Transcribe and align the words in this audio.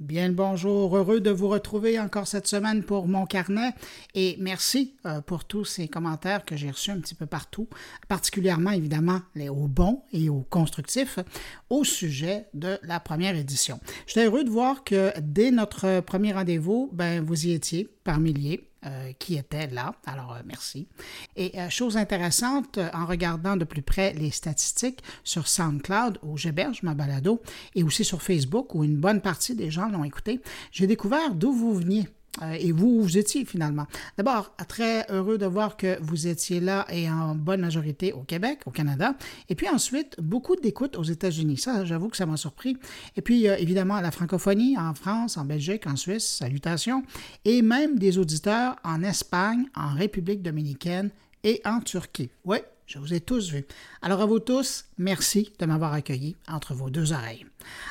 Bien 0.00 0.28
le 0.28 0.34
bonjour, 0.34 0.96
heureux 0.96 1.20
de 1.20 1.28
vous 1.30 1.48
retrouver 1.48 2.00
encore 2.00 2.26
cette 2.26 2.46
semaine 2.46 2.82
pour 2.82 3.06
mon 3.06 3.26
carnet 3.26 3.74
et 4.14 4.34
merci 4.40 4.94
euh, 5.04 5.20
pour 5.20 5.44
tous 5.44 5.66
ces 5.66 5.88
commentaires 5.88 6.46
que 6.46 6.56
j'ai 6.56 6.70
reçus 6.70 6.90
un 6.90 7.00
petit 7.00 7.14
peu 7.14 7.26
partout, 7.26 7.68
particulièrement 8.08 8.70
évidemment 8.70 9.20
les 9.34 9.50
aux 9.50 9.68
bons 9.68 10.02
et 10.14 10.30
aux 10.30 10.46
constructifs 10.48 11.18
au 11.68 11.84
sujet 11.84 12.46
de 12.54 12.78
la 12.82 12.98
première 12.98 13.36
édition. 13.36 13.78
J'étais 14.06 14.24
heureux 14.24 14.42
de 14.42 14.48
voir 14.48 14.84
que 14.84 15.12
dès 15.20 15.50
notre 15.50 16.00
premier 16.00 16.32
rendez-vous, 16.32 16.88
ben 16.94 17.22
vous 17.22 17.48
y 17.48 17.52
étiez 17.52 17.86
par 18.02 18.20
milliers. 18.20 18.69
Euh, 18.86 19.12
qui 19.18 19.36
étaient 19.36 19.66
là. 19.66 19.94
Alors, 20.06 20.32
euh, 20.32 20.40
merci. 20.46 20.88
Et 21.36 21.52
chose 21.68 21.98
intéressante, 21.98 22.78
en 22.94 23.04
regardant 23.04 23.58
de 23.58 23.66
plus 23.66 23.82
près 23.82 24.14
les 24.14 24.30
statistiques 24.30 25.02
sur 25.22 25.48
SoundCloud, 25.48 26.18
où 26.22 26.38
j'héberge 26.38 26.82
ma 26.82 26.94
balado, 26.94 27.42
et 27.74 27.82
aussi 27.82 28.04
sur 28.04 28.22
Facebook, 28.22 28.74
où 28.74 28.82
une 28.82 28.96
bonne 28.96 29.20
partie 29.20 29.54
des 29.54 29.70
gens 29.70 29.90
l'ont 29.90 30.04
écouté, 30.04 30.40
j'ai 30.72 30.86
découvert 30.86 31.34
d'où 31.34 31.52
vous 31.52 31.74
veniez. 31.74 32.08
Euh, 32.42 32.56
et 32.58 32.72
vous, 32.72 33.02
vous 33.02 33.18
étiez 33.18 33.44
finalement. 33.44 33.86
D'abord, 34.16 34.54
très 34.68 35.06
heureux 35.10 35.36
de 35.38 35.46
voir 35.46 35.76
que 35.76 35.98
vous 36.00 36.26
étiez 36.26 36.60
là 36.60 36.86
et 36.90 37.10
en 37.10 37.34
bonne 37.34 37.60
majorité 37.60 38.12
au 38.12 38.20
Québec, 38.20 38.60
au 38.66 38.70
Canada. 38.70 39.14
Et 39.48 39.54
puis 39.54 39.68
ensuite, 39.68 40.16
beaucoup 40.20 40.56
d'écoute 40.56 40.96
aux 40.96 41.02
États-Unis. 41.02 41.58
Ça, 41.58 41.84
j'avoue 41.84 42.08
que 42.08 42.16
ça 42.16 42.26
m'a 42.26 42.36
surpris. 42.36 42.76
Et 43.16 43.22
puis, 43.22 43.48
euh, 43.48 43.56
évidemment, 43.56 44.00
la 44.00 44.10
francophonie 44.10 44.78
en 44.78 44.94
France, 44.94 45.36
en 45.36 45.44
Belgique, 45.44 45.86
en 45.86 45.96
Suisse, 45.96 46.24
salutations. 46.24 47.02
Et 47.44 47.62
même 47.62 47.98
des 47.98 48.18
auditeurs 48.18 48.76
en 48.84 49.02
Espagne, 49.02 49.66
en 49.74 49.94
République 49.94 50.42
dominicaine 50.42 51.10
et 51.42 51.60
en 51.64 51.80
Turquie. 51.80 52.30
Oui, 52.44 52.58
je 52.90 52.98
vous 52.98 53.14
ai 53.14 53.20
tous 53.20 53.52
vus. 53.52 53.64
Alors 54.02 54.20
à 54.20 54.26
vous 54.26 54.40
tous, 54.40 54.86
merci 54.98 55.52
de 55.60 55.66
m'avoir 55.66 55.92
accueilli 55.92 56.34
entre 56.48 56.74
vos 56.74 56.90
deux 56.90 57.12
oreilles. 57.12 57.46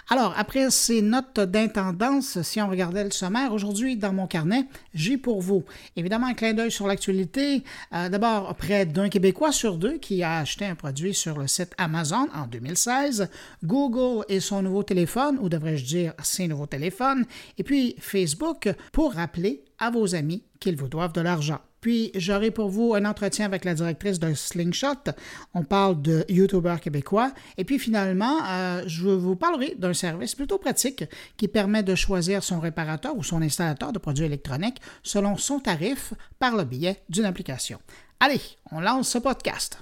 Alors, 0.09 0.34
après 0.35 0.70
ces 0.72 1.02
notes 1.02 1.39
d'intendance, 1.39 2.41
si 2.41 2.62
on 2.62 2.67
regardait 2.67 3.05
le 3.05 3.12
sommaire, 3.12 3.53
aujourd'hui, 3.53 3.95
dans 3.95 4.12
mon 4.12 4.27
carnet, 4.27 4.67
j'ai 4.94 5.17
pour 5.17 5.41
vous, 5.41 5.63
évidemment, 5.95 6.28
un 6.28 6.33
clin 6.33 6.53
d'œil 6.53 6.72
sur 6.72 6.86
l'actualité. 6.86 7.64
Euh, 7.94 8.09
d'abord, 8.09 8.53
près 8.56 8.86
d'un 8.86 9.08
Québécois 9.08 9.53
sur 9.53 9.78
deux 9.78 10.00
qui 10.00 10.22
a 10.22 10.39
acheté 10.39 10.66
un 10.66 10.75
produit 10.75 11.13
sur 11.13 11.38
le 11.38 11.47
site 11.47 11.73
Amazon 11.78 12.28
en 12.34 12.47
2016, 12.47 13.30
Google 13.63 14.25
et 14.28 14.41
son 14.41 14.61
nouveau 14.61 14.84
téléphone, 14.84 15.38
ou 15.39 15.47
devrais-je 15.47 15.86
dire 15.86 16.13
ses 16.22 16.50
nouveaux 16.50 16.66
téléphones, 16.66 17.25
et 17.58 17.63
puis 17.63 17.95
Facebook 18.00 18.69
pour 18.91 19.13
rappeler 19.13 19.63
à 19.78 19.91
vos 19.91 20.13
amis 20.13 20.44
qu'ils 20.59 20.75
vous 20.75 20.89
doivent 20.89 21.13
de 21.13 21.22
l'argent. 21.22 21.61
Puis 21.81 22.11
j'aurai 22.16 22.52
pour 22.52 22.69
vous 22.69 22.94
un 22.95 23.05
entretien 23.05 23.45
avec 23.45 23.66
la 23.66 23.73
directrice 23.73 24.19
de 24.19 24.33
Slingshot. 24.33 25.11
On 25.53 25.63
parle 25.63 26.02
de 26.02 26.25
YouTubeurs 26.30 26.81
québécois. 26.81 27.31
Et 27.58 27.63
puis 27.63 27.80
finalement, 27.80 28.39
euh, 28.45 28.83
je 28.88 29.09
vous 29.09 29.35
parlerai 29.35 29.75
d'un 29.77 29.94
service 29.94 30.35
plutôt 30.35 30.57
pratique 30.57 31.05
qui 31.38 31.47
permet 31.47 31.83
de 31.83 31.95
choisir 31.95 32.44
son 32.44 32.59
réparateur 32.59 33.16
ou 33.16 33.23
son 33.23 33.41
installateur 33.41 33.94
de 33.94 34.00
produits 34.00 34.25
électroniques 34.25 34.81
selon 35.03 35.38
son 35.38 35.59
tarif 35.59 36.13
par 36.39 36.55
le 36.55 36.63
biais 36.63 37.02
d'une 37.09 37.25
application. 37.25 37.80
Allez, 38.19 38.41
on 38.72 38.81
lance 38.81 39.09
ce 39.09 39.17
podcast. 39.17 39.81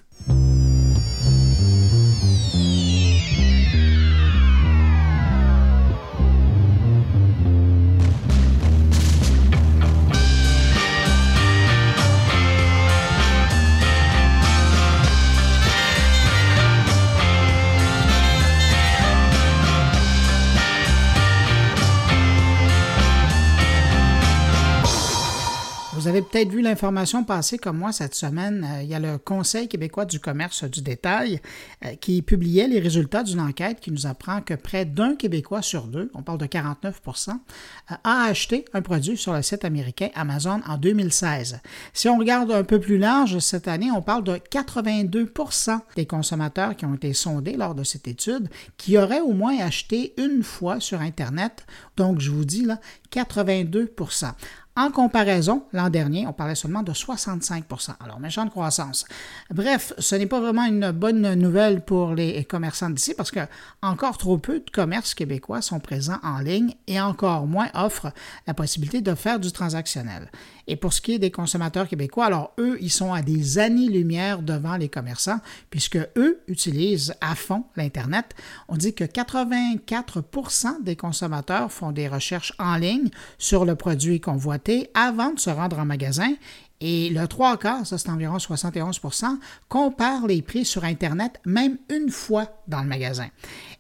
Avez 26.18 26.26
peut-être 26.26 26.50
vu 26.50 26.62
l'information 26.62 27.24
passer 27.24 27.58
comme 27.58 27.78
moi 27.78 27.92
cette 27.92 28.16
semaine. 28.16 28.68
Euh, 28.68 28.84
il 28.84 28.90
y 28.90 28.96
a 28.96 29.00
le 29.00 29.18
Conseil 29.18 29.68
québécois 29.68 30.06
du 30.06 30.20
commerce 30.20 30.64
du 30.64 30.82
détail 30.82 31.42
euh, 31.86 31.96
qui 31.96 32.22
publiait 32.22 32.68
les 32.68 32.80
résultats 32.80 33.24
d'une 33.24 33.40
enquête 33.40 33.80
qui 33.80 33.92
nous 33.92 34.08
apprend 34.08 34.42
que 34.42 34.56
près 34.56 34.86
d'un 34.86 35.16
Québécois 35.16 35.62
sur 35.62 35.84
deux, 35.84 36.10
on 36.14 36.24
parle 36.24 36.40
de 36.40 36.46
49% 36.46 37.30
euh, 37.30 37.96
a 38.04 38.24
acheté 38.24 38.66
un 38.74 38.82
produit 38.82 39.16
sur 39.16 39.34
le 39.34 39.42
site 39.42 39.64
américain 39.64 40.10
Amazon 40.16 40.62
en 40.68 40.78
2016. 40.78 41.60
Si 41.94 42.10
on 42.10 42.18
regarde 42.18 42.52
un 42.52 42.64
peu 42.64 42.80
plus 42.80 42.98
large, 42.98 43.38
cette 43.40 43.68
année, 43.68 43.92
on 43.92 44.02
parle 44.02 44.24
de 44.24 44.34
82% 44.34 45.80
des 45.96 46.06
consommateurs 46.06 46.76
qui 46.76 46.86
ont 46.86 46.96
été 46.96 47.14
sondés 47.14 47.58
lors 47.58 47.76
de 47.76 47.84
cette 47.84 48.08
étude 48.08 48.50
qui 48.78 48.98
auraient 48.98 49.22
au 49.22 49.34
moins 49.34 49.60
acheté 49.60 50.14
une 50.18 50.42
fois 50.42 50.80
sur 50.80 51.02
Internet. 51.02 51.66
Donc, 51.96 52.20
je 52.20 52.32
vous 52.32 52.46
dis 52.46 52.64
là, 52.64 52.80
82 53.12 53.94
en 54.78 54.92
comparaison, 54.92 55.64
l'an 55.74 55.90
dernier, 55.90 56.28
on 56.28 56.34
parlait 56.34 56.54
seulement 56.54 56.84
de 56.84 56.92
65% 56.92 57.94
Alors, 58.00 58.20
méchante 58.20 58.52
croissance. 58.52 59.06
Bref, 59.50 59.92
ce 59.98 60.14
n'est 60.14 60.28
pas 60.28 60.40
vraiment 60.40 60.66
une 60.66 60.92
bonne 60.92 61.34
nouvelle 61.34 61.84
pour 61.84 62.14
les 62.14 62.44
commerçants 62.44 62.92
d'ici 62.92 63.16
parce 63.18 63.32
que 63.32 63.40
encore 63.82 64.20
trop 64.20 64.38
peu 64.38 64.60
de 64.60 64.70
commerces 64.70 65.16
québécois 65.16 65.64
sont 65.64 65.80
présents 65.80 66.20
en 66.22 66.38
ligne 66.38 66.76
et 66.86 67.02
encore 67.02 67.48
moins 67.48 67.70
offrent 67.74 68.14
la 68.46 68.54
possibilité 68.54 69.02
de 69.02 69.16
faire 69.16 69.40
du 69.40 69.52
transactionnel. 69.52 70.30
Et 70.68 70.76
pour 70.76 70.94
ce 70.94 71.02
qui 71.02 71.14
est 71.14 71.20
des 71.20 71.32
consommateurs 71.32 71.88
québécois, 71.88 72.26
alors 72.26 72.54
eux, 72.60 72.78
ils 72.80 72.92
sont 72.92 73.14
à 73.14 73.24
des 73.24 73.58
années-lumière 73.58 74.44
devant 74.44 74.76
les 74.76 74.90
commerçants, 74.90 75.40
puisque 75.70 75.98
eux 76.18 76.42
utilisent 76.48 77.16
à 77.22 77.36
fond 77.36 77.64
l'Internet. 77.78 78.36
On 78.68 78.76
dit 78.76 78.94
que 78.94 79.06
84% 79.06 80.84
des 80.84 80.98
consommateurs 80.98 81.72
font 81.72 81.92
des 81.92 82.08
recherches 82.08 82.54
en 82.60 82.76
ligne 82.76 83.10
sur 83.38 83.66
le 83.66 83.76
produit 83.76 84.20
convoité 84.20 84.67
avant 84.94 85.32
de 85.32 85.40
se 85.40 85.50
rendre 85.50 85.80
en 85.80 85.86
magasin 85.86 86.34
et 86.80 87.10
le 87.10 87.28
trois 87.28 87.58
quarts, 87.58 87.88
ça 87.88 87.98
c'est 87.98 88.10
environ 88.10 88.38
71% 88.38 89.40
compare 89.68 90.28
les 90.28 90.44
prix 90.44 90.64
sur 90.64 90.84
Internet 90.84 91.40
même 91.46 91.78
une 91.90 92.10
fois 92.10 92.46
dans 92.68 92.82
le 92.82 92.88
magasin. 92.88 93.28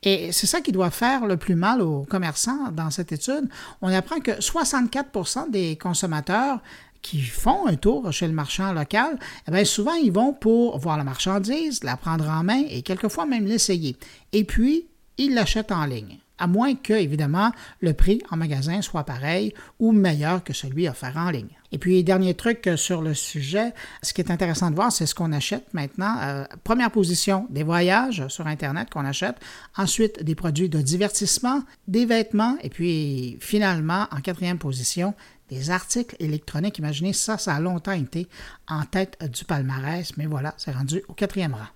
Et 0.02 0.32
c'est 0.32 0.48
ça 0.48 0.62
qui 0.62 0.72
doit 0.72 0.90
faire 0.90 1.28
le 1.28 1.38
plus 1.38 1.56
mal 1.56 1.82
aux 1.82 2.06
commerçants 2.06 2.72
dans 2.72 2.90
cette 2.90 3.12
étude. 3.12 3.50
On 3.82 3.90
apprend 3.90 4.20
que 4.20 4.32
64% 4.32 5.52
des 5.52 5.78
consommateurs 5.78 6.60
qui 7.04 7.22
font 7.22 7.68
un 7.68 7.76
tour 7.76 8.12
chez 8.12 8.28
le 8.28 8.34
marchand 8.34 8.74
local, 8.74 9.20
eh 9.52 9.66
souvent 9.66 9.94
ils 9.94 10.12
vont 10.12 10.34
pour 10.34 10.80
voir 10.80 10.98
la 10.98 11.04
marchandise, 11.04 11.84
la 11.84 11.98
prendre 11.98 12.28
en 12.28 12.44
main 12.44 12.64
et 12.68 12.82
quelquefois 12.82 13.28
même 13.28 13.46
l'essayer. 13.46 13.96
Et 14.34 14.44
puis, 14.44 14.88
ils 15.20 15.36
l'achètent 15.36 15.72
en 15.72 15.86
ligne 15.86 16.18
à 16.38 16.48
moins 16.48 16.76
que, 16.76 16.94
évidemment, 16.94 17.52
le 17.82 17.94
prix 17.94 18.22
en 18.32 18.38
magasin 18.38 18.82
soit 18.82 19.04
pareil 19.04 19.54
ou 19.80 19.92
meilleur 19.92 20.44
que 20.44 20.54
celui 20.54 20.88
offert 20.88 21.18
en 21.18 21.30
ligne. 21.30 21.50
Et 21.72 21.78
puis, 21.78 22.04
dernier 22.04 22.34
truc 22.34 22.70
sur 22.76 23.02
le 23.02 23.14
sujet, 23.14 23.74
ce 24.02 24.14
qui 24.14 24.22
est 24.22 24.32
intéressant 24.32 24.70
de 24.70 24.76
voir, 24.76 24.92
c'est 24.92 25.06
ce 25.06 25.14
qu'on 25.14 25.34
achète 25.34 25.74
maintenant. 25.74 26.16
Euh, 26.22 26.46
première 26.64 26.92
position, 26.92 27.46
des 27.50 27.64
voyages 27.64 28.28
sur 28.30 28.48
Internet 28.48 28.90
qu'on 28.90 29.06
achète. 29.06 29.36
Ensuite, 29.76 30.24
des 30.24 30.36
produits 30.36 30.70
de 30.70 30.80
divertissement, 30.80 31.62
des 31.88 32.06
vêtements. 32.06 32.58
Et 32.62 32.70
puis, 32.70 33.38
finalement, 33.42 34.08
en 34.12 34.22
quatrième 34.22 34.60
position, 34.60 35.14
des 35.50 35.70
articles 35.70 36.16
électroniques. 36.20 36.78
Imaginez 36.78 37.14
ça, 37.14 37.38
ça 37.38 37.56
a 37.56 37.60
longtemps 37.60 37.94
été 37.94 38.28
en 38.68 38.84
tête 38.84 39.18
du 39.32 39.46
palmarès, 39.46 40.16
mais 40.18 40.26
voilà, 40.26 40.54
c'est 40.58 40.72
rendu 40.72 41.04
au 41.08 41.14
quatrième 41.14 41.54
rang. 41.54 41.68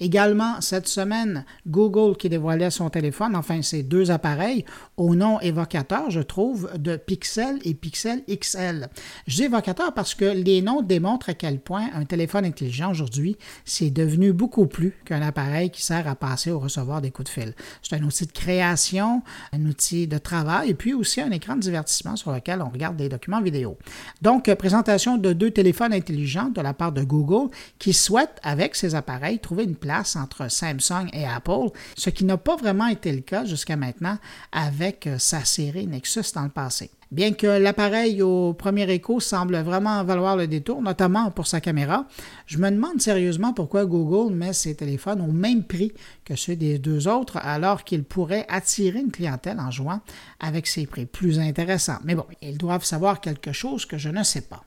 Également, 0.00 0.60
cette 0.60 0.88
semaine, 0.88 1.44
Google 1.66 2.16
qui 2.16 2.28
dévoilait 2.28 2.70
son 2.70 2.88
téléphone, 2.88 3.36
enfin 3.36 3.60
ses 3.60 3.82
deux 3.82 4.10
appareils, 4.10 4.64
au 4.96 5.14
nom 5.14 5.38
évocateur, 5.40 6.10
je 6.10 6.20
trouve, 6.20 6.70
de 6.78 6.96
Pixel 6.96 7.58
et 7.64 7.74
Pixel 7.74 8.22
XL. 8.28 8.88
Je 9.26 9.36
dis 9.36 9.44
évocateur 9.44 9.92
parce 9.92 10.14
que 10.14 10.24
les 10.24 10.62
noms 10.62 10.80
démontrent 10.80 11.28
à 11.28 11.34
quel 11.34 11.60
point 11.60 11.88
un 11.94 12.04
téléphone 12.06 12.46
intelligent 12.46 12.90
aujourd'hui, 12.90 13.36
c'est 13.64 13.90
devenu 13.90 14.32
beaucoup 14.32 14.66
plus 14.66 14.94
qu'un 15.04 15.20
appareil 15.20 15.70
qui 15.70 15.82
sert 15.82 16.08
à 16.08 16.14
passer 16.14 16.50
ou 16.50 16.58
recevoir 16.58 17.02
des 17.02 17.10
coups 17.10 17.30
de 17.30 17.40
fil. 17.40 17.54
C'est 17.82 17.96
un 17.96 18.02
outil 18.02 18.26
de 18.26 18.32
création, 18.32 19.22
un 19.52 19.66
outil 19.66 20.06
de 20.06 20.16
travail 20.16 20.70
et 20.70 20.74
puis 20.74 20.94
aussi 20.94 21.20
un 21.20 21.30
écran 21.30 21.56
de 21.56 21.60
divertissement 21.60 22.16
sur 22.16 22.32
lequel 22.32 22.62
on 22.62 22.70
regarde 22.70 22.96
des 22.96 23.08
documents 23.10 23.42
vidéo. 23.42 23.76
Donc, 24.22 24.52
présentation 24.54 25.18
de 25.18 25.32
deux 25.32 25.50
téléphones 25.50 25.92
intelligents 25.92 26.48
de 26.48 26.60
la 26.60 26.74
part 26.74 26.92
de 26.92 27.02
Google 27.02 27.50
qui 27.78 27.92
souhaitent, 27.92 28.40
avec 28.42 28.76
ces 28.76 28.94
appareils, 28.94 29.38
trouver 29.38 29.64
une 29.64 29.76
place 29.76 29.89
entre 29.90 30.50
Samsung 30.50 31.08
et 31.12 31.26
Apple, 31.26 31.70
ce 31.96 32.10
qui 32.10 32.24
n'a 32.24 32.36
pas 32.36 32.56
vraiment 32.56 32.86
été 32.86 33.12
le 33.12 33.20
cas 33.20 33.44
jusqu'à 33.44 33.76
maintenant 33.76 34.18
avec 34.52 35.06
euh, 35.06 35.18
sa 35.18 35.44
série 35.44 35.86
Nexus 35.86 36.32
dans 36.34 36.44
le 36.44 36.48
passé. 36.48 36.90
Bien 37.10 37.32
que 37.32 37.46
l'appareil 37.46 38.22
au 38.22 38.54
premier 38.54 38.88
écho 38.88 39.18
semble 39.18 39.56
vraiment 39.58 40.04
valoir 40.04 40.36
le 40.36 40.46
détour, 40.46 40.80
notamment 40.80 41.32
pour 41.32 41.48
sa 41.48 41.60
caméra, 41.60 42.06
je 42.46 42.58
me 42.58 42.70
demande 42.70 43.00
sérieusement 43.00 43.52
pourquoi 43.52 43.84
Google 43.84 44.32
met 44.32 44.52
ses 44.52 44.76
téléphones 44.76 45.20
au 45.20 45.32
même 45.32 45.64
prix 45.64 45.92
que 46.24 46.36
ceux 46.36 46.54
des 46.54 46.78
deux 46.78 47.08
autres 47.08 47.38
alors 47.38 47.82
qu'il 47.82 48.04
pourrait 48.04 48.46
attirer 48.48 49.00
une 49.00 49.10
clientèle 49.10 49.58
en 49.58 49.72
jouant 49.72 50.00
avec 50.38 50.68
ses 50.68 50.86
prix 50.86 51.04
plus 51.04 51.40
intéressants. 51.40 51.98
Mais 52.04 52.14
bon, 52.14 52.26
ils 52.42 52.58
doivent 52.58 52.84
savoir 52.84 53.20
quelque 53.20 53.50
chose 53.50 53.86
que 53.86 53.98
je 53.98 54.08
ne 54.08 54.22
sais 54.22 54.42
pas. 54.42 54.62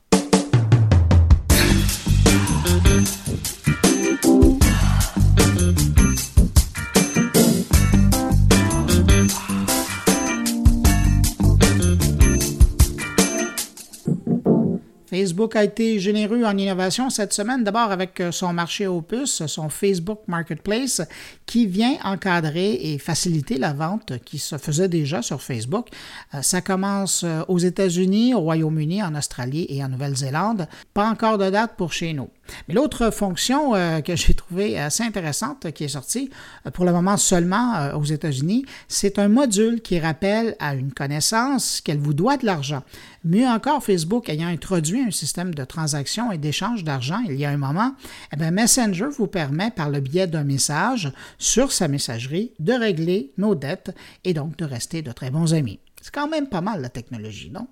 Facebook 15.24 15.56
a 15.56 15.64
été 15.64 16.00
généreux 16.00 16.44
en 16.44 16.58
innovation 16.58 17.10
cette 17.10 17.32
semaine, 17.32 17.64
d'abord 17.64 17.94
avec 17.94 18.20
euh, 18.20 18.34
son 18.34 18.52
marché 18.52 18.88
Opus, 18.88 19.46
son 19.46 19.70
Facebook 19.70 20.20
Marketplace, 20.28 21.02
qui 21.46 21.66
vient 21.66 21.96
encadrer 22.04 22.74
et 22.74 22.98
faciliter 22.98 23.58
la 23.58 23.72
vente 23.72 24.20
qui 24.26 24.38
se 24.38 24.58
faisait 24.58 24.90
déjà 24.90 25.22
sur 25.22 25.42
Facebook. 25.42 25.88
Euh, 26.34 26.42
ça 26.42 26.60
commence 26.60 27.24
euh, 27.24 27.42
aux 27.48 27.58
États-Unis, 27.58 28.34
au 28.34 28.42
Royaume-Uni, 28.42 29.02
en 29.02 29.16
Australie 29.16 29.66
et 29.70 29.82
en 29.82 29.88
Nouvelle-Zélande. 29.88 30.68
Pas 30.94 31.10
encore 31.10 31.38
de 31.38 31.50
date 31.50 31.78
pour 31.78 31.94
chez 31.94 32.12
nous. 32.12 32.30
Mais 32.68 32.74
l'autre 32.74 33.10
fonction 33.10 33.72
que 34.02 34.18
j'ai 34.18 34.34
trouvée 34.34 34.78
assez 34.78 35.02
intéressante 35.02 35.72
qui 35.72 35.86
est 35.86 35.88
sortie, 35.88 36.30
pour 36.74 36.84
le 36.84 36.92
moment 36.92 37.16
seulement 37.16 37.96
aux 37.96 38.04
États-Unis, 38.04 38.66
c'est 38.90 39.18
un 39.18 39.30
module 39.30 39.82
qui 39.82 39.98
rappelle 39.98 40.58
à 40.60 40.76
une 40.76 40.92
connaissance 40.92 41.80
qu'elle 41.80 42.00
vous 42.00 42.14
doit 42.14 42.36
de 42.36 42.46
l'argent. 42.46 42.84
Mieux 43.24 43.48
encore, 43.48 43.82
Facebook 43.82 44.28
ayant 44.28 44.50
introduit 44.50 45.00
un 45.00 45.12
système 45.14 45.54
de 45.56 45.64
transaction 45.64 46.32
et 46.32 46.38
d'échange 46.38 46.84
d'argent 46.84 47.22
il 47.30 47.36
y 47.36 47.46
a 47.46 47.50
un 47.50 47.58
moment, 47.58 47.96
eh 48.36 48.52
Messenger 48.52 49.08
vous 49.18 49.28
permet, 49.28 49.72
par 49.72 49.90
le 49.90 50.02
biais 50.02 50.28
d'un 50.28 50.44
message 50.44 51.12
sur 51.38 51.72
sa 51.72 51.88
messagerie, 51.88 52.54
de 52.60 52.74
régler 52.74 53.32
nos 53.38 53.56
dettes 53.56 53.96
et 54.24 54.34
donc 54.34 54.58
de 54.58 54.66
rester 54.66 55.02
de 55.02 55.12
très 55.12 55.32
bons 55.32 55.54
amis. 55.54 55.80
C'est 56.02 56.14
quand 56.14 56.28
même 56.28 56.50
pas 56.50 56.62
mal 56.62 56.82
la 56.82 56.90
technologie, 56.90 57.50
non? 57.50 57.68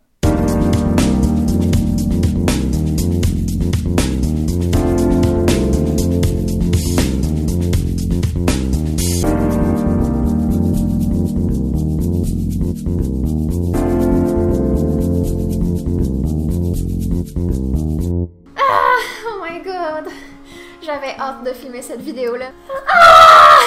Hâte 21.21 21.43
de 21.43 21.53
filmer 21.53 21.81
cette 21.81 22.01
vidéo-là. 22.01 22.47
Ah! 22.89 23.59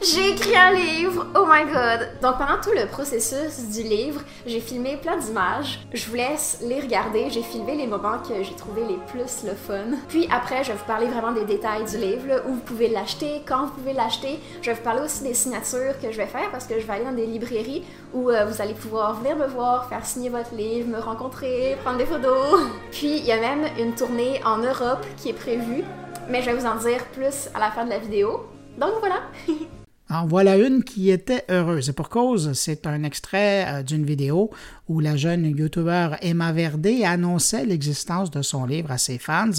J'ai 0.00 0.30
écrit 0.30 0.54
un 0.56 0.70
livre, 0.70 1.26
oh 1.34 1.44
my 1.48 1.64
god! 1.64 2.08
Donc 2.22 2.38
pendant 2.38 2.60
tout 2.62 2.70
le 2.70 2.86
processus 2.86 3.68
du 3.72 3.82
livre, 3.82 4.20
j'ai 4.46 4.60
filmé 4.60 4.96
plein 4.96 5.16
d'images. 5.16 5.80
Je 5.92 6.08
vous 6.08 6.14
laisse 6.14 6.60
les 6.62 6.80
regarder. 6.80 7.30
J'ai 7.30 7.42
filmé 7.42 7.74
les 7.74 7.88
moments 7.88 8.18
que 8.20 8.44
j'ai 8.44 8.54
trouvé 8.54 8.82
les 8.88 8.96
plus 9.08 9.42
le 9.44 9.54
fun. 9.54 9.96
Puis 10.08 10.28
après, 10.30 10.62
je 10.62 10.70
vais 10.70 10.78
vous 10.78 10.84
parler 10.84 11.06
vraiment 11.06 11.32
des 11.32 11.44
détails 11.44 11.84
du 11.84 11.98
livre, 11.98 12.42
où 12.46 12.54
vous 12.54 12.60
pouvez 12.60 12.88
l'acheter, 12.88 13.42
quand 13.44 13.66
vous 13.66 13.72
pouvez 13.72 13.92
l'acheter. 13.92 14.38
Je 14.62 14.70
vais 14.70 14.76
vous 14.76 14.84
parler 14.84 15.02
aussi 15.02 15.24
des 15.24 15.34
signatures 15.34 15.98
que 16.00 16.12
je 16.12 16.16
vais 16.16 16.26
faire 16.26 16.48
parce 16.52 16.66
que 16.68 16.78
je 16.78 16.86
vais 16.86 16.92
aller 16.92 17.04
dans 17.04 17.12
des 17.12 17.26
librairies 17.26 17.84
où 18.14 18.30
euh, 18.30 18.44
vous 18.44 18.62
allez 18.62 18.74
pouvoir 18.74 19.14
venir 19.14 19.34
me 19.34 19.46
voir, 19.46 19.88
faire 19.88 20.06
signer 20.06 20.30
votre 20.30 20.54
livre, 20.54 20.88
me 20.88 21.00
rencontrer, 21.00 21.76
prendre 21.82 21.98
des 21.98 22.06
photos. 22.06 22.60
Puis 22.92 23.16
il 23.18 23.24
y 23.24 23.32
a 23.32 23.40
même 23.40 23.66
une 23.76 23.96
tournée 23.96 24.40
en 24.44 24.58
Europe 24.58 25.04
qui 25.16 25.30
est 25.30 25.34
prévue 25.34 25.82
mais 26.28 26.42
je 26.42 26.50
vais 26.50 26.56
vous 26.56 26.66
en 26.66 26.76
dire 26.76 27.04
plus 27.12 27.48
à 27.54 27.58
la 27.58 27.70
fin 27.70 27.84
de 27.84 27.90
la 27.90 27.98
vidéo. 27.98 28.46
Donc 28.78 28.94
voilà. 29.00 29.22
En 30.10 30.26
voilà 30.26 30.56
une 30.56 30.84
qui 30.84 31.10
était 31.10 31.44
heureuse. 31.50 31.90
Et 31.90 31.92
pour 31.92 32.08
cause, 32.08 32.54
c'est 32.54 32.86
un 32.86 33.02
extrait 33.02 33.66
euh, 33.68 33.82
d'une 33.82 34.06
vidéo 34.06 34.50
où 34.88 35.00
la 35.00 35.18
jeune 35.18 35.44
youtubeur 35.44 36.16
Emma 36.22 36.50
Verdé 36.50 37.04
annonçait 37.04 37.66
l'existence 37.66 38.30
de 38.30 38.40
son 38.40 38.64
livre 38.64 38.90
à 38.90 38.96
ses 38.96 39.18
fans, 39.18 39.50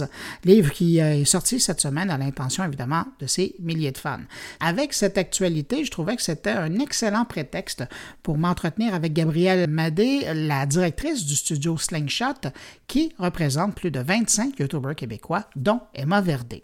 livre 0.43 0.71
qui 0.71 0.99
euh, 1.01 1.21
est 1.21 1.25
sorti 1.25 1.59
cette 1.59 1.79
semaine 1.79 2.09
à 2.09 2.17
l'intention 2.17 2.63
évidemment 2.63 3.05
de 3.19 3.27
ses 3.27 3.55
milliers 3.59 3.91
de 3.91 3.99
fans. 3.99 4.21
Avec 4.59 4.93
cette 4.93 5.19
actualité, 5.19 5.85
je 5.85 5.91
trouvais 5.91 6.15
que 6.15 6.23
c'était 6.23 6.49
un 6.49 6.79
excellent 6.79 7.25
prétexte 7.25 7.83
pour 8.23 8.39
m'entretenir 8.39 8.95
avec 8.95 9.13
Gabrielle 9.13 9.69
Madé, 9.69 10.21
la 10.33 10.65
directrice 10.65 11.27
du 11.27 11.35
studio 11.35 11.77
Slingshot, 11.77 12.49
qui 12.87 13.13
représente 13.19 13.75
plus 13.75 13.91
de 13.91 13.99
25 13.99 14.57
youtubeurs 14.57 14.95
québécois, 14.95 15.45
dont 15.55 15.81
Emma 15.93 16.21
Verdé. 16.21 16.63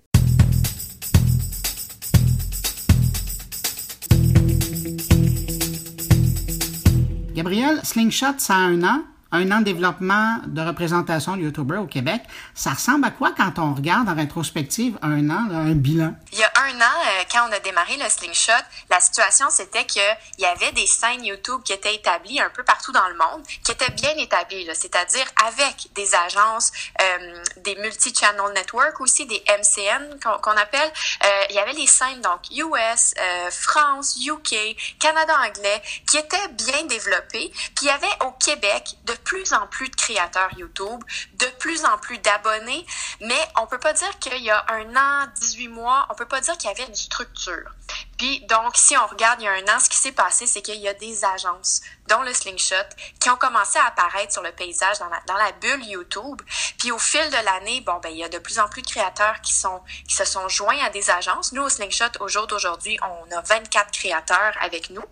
Gabriel, 7.36 7.82
Slingshot, 7.84 8.36
ça 8.38 8.56
a 8.56 8.60
un 8.60 8.82
an 8.84 9.02
un 9.32 9.52
an 9.52 9.60
de 9.60 9.66
développement 9.66 10.38
de 10.46 10.62
représentation 10.62 11.36
de 11.36 11.42
YouTuber 11.42 11.78
au 11.78 11.88
Québec. 11.88 12.22
Ça 12.54 12.72
ressemble 12.72 13.06
à 13.06 13.12
quoi 13.12 13.32
quand 13.36 13.60
on 13.60 13.74
regarde 13.74 14.08
en 14.08 14.16
rétrospective 14.16 14.98
un 15.02 15.30
an, 15.30 15.48
un 15.52 15.74
bilan? 15.74 16.14
Il 16.32 16.40
y 16.40 16.44
a 16.44 16.52
un 16.56 16.80
an, 16.80 16.96
euh, 17.06 17.24
quand 17.32 17.48
on 17.50 17.52
a 17.52 17.60
démarré 17.60 17.98
le 17.98 18.10
Slingshot, 18.10 18.52
la 18.90 19.00
situation 19.00 19.48
c'était 19.50 19.86
qu'il 19.86 20.02
y 20.40 20.46
avait 20.46 20.72
des 20.74 20.86
scènes 20.86 21.24
YouTube 21.24 21.62
qui 21.64 21.74
étaient 21.74 21.96
établies 21.96 22.40
un 22.40 22.50
peu 22.50 22.64
partout 22.64 22.92
dans 22.92 23.08
le 23.08 23.16
monde, 23.16 23.46
qui 23.64 23.72
étaient 23.72 23.92
bien 23.92 24.16
établies, 24.18 24.68
c'est-à-dire 24.74 25.26
avec 25.48 25.88
des 25.96 26.16
agences, 26.16 26.72
euh, 27.02 27.44
des 27.58 27.76
multi-channel 27.76 28.54
networks 28.54 29.02
aussi, 29.02 29.26
des 29.26 29.44
MCN 29.50 30.20
qu'on 30.22 30.52
appelle. 30.52 30.92
Euh, 31.24 31.44
il 31.50 31.56
y 31.56 31.60
avait 31.60 31.74
les 31.74 31.88
scènes 31.88 32.22
donc 32.22 32.42
US, 32.52 33.14
France, 33.52 34.18
UK, 34.26 34.56
Canada 35.00 35.34
anglais, 35.46 35.82
qui 36.10 36.18
étaient 36.18 36.48
bien 36.54 36.84
développées. 36.86 37.52
Puis 37.76 37.84
il 37.84 37.88
y 37.88 37.90
avait 37.90 38.08
au 38.26 38.32
Québec 38.32 38.96
de 39.06 39.14
plus 39.26 39.52
en 39.54 39.68
plus 39.68 39.90
de 39.90 39.96
créateurs 39.96 40.52
YouTube, 40.58 41.04
de 41.34 41.48
plus 41.60 41.84
en 41.84 41.98
plus 41.98 42.18
d'abonnés, 42.20 42.86
mais 43.22 43.40
on 43.62 43.68
peut 43.68 43.80
pas 43.80 43.94
dire 43.94 44.18
qu'il 44.20 44.42
y 44.42 44.50
a 44.50 44.66
un 44.70 44.96
an, 44.96 45.28
18 45.42 45.68
mois, 45.68 46.08
on 46.10 46.16
peut 46.16 46.26
pas 46.26 46.40
dire 46.40 46.58
qu'il 46.58 46.70
y 46.70 46.74
avait 46.74 46.88
une 46.88 46.96
structure. 46.96 47.72
Puis 48.18 48.42
donc, 48.48 48.76
si 48.76 48.96
on 48.98 49.08
regarde 49.08 49.42
il 49.42 49.46
y 49.46 49.48
a 49.48 49.52
un 49.52 49.76
an, 49.76 49.80
ce 49.80 49.90
qui 49.90 49.98
s'est 49.98 50.12
passé, 50.12 50.48
c'est 50.48 50.62
qu'il 50.62 50.80
y 50.80 50.88
a 50.88 50.94
des 50.94 51.26
agences, 51.26 51.82
dont 52.08 52.22
le 52.22 52.34
Slingshot, 52.34 52.76
qui 53.20 53.30
ont 53.30 53.36
commencé 53.36 53.78
à 53.80 53.88
apparaître 53.88 54.32
sur 54.32 54.42
le 54.42 54.52
paysage 54.52 55.00
dans 55.00 55.10
la, 55.10 55.20
dans 55.28 55.38
la 55.38 55.52
bulle 55.54 55.84
YouTube. 55.86 56.42
Puis 56.78 56.92
au 56.92 57.00
fil 57.00 57.28
de 57.30 57.46
l'année, 57.46 57.82
bon 57.82 58.00
ben 58.02 58.10
il 58.10 58.18
y 58.18 58.24
a 58.24 58.30
de 58.30 58.38
plus 58.38 58.60
en 58.60 58.68
plus 58.70 58.82
de 58.82 58.88
créateurs 58.88 59.42
qui 59.42 59.54
sont 59.54 59.82
qui 60.08 60.16
se 60.16 60.26
sont 60.26 60.48
joints 60.48 60.80
à 60.84 60.90
des 60.90 61.10
agences. 61.10 61.52
Nous 61.52 61.64
au 61.64 61.70
Slingshot, 61.70 62.20
au 62.20 62.28
jour 62.28 62.48
d'aujourd'hui, 62.48 62.98
on 63.02 63.36
a 63.36 63.42
24 63.42 63.92
créateurs 63.92 64.56
avec 64.62 64.90
nous. 64.92 65.04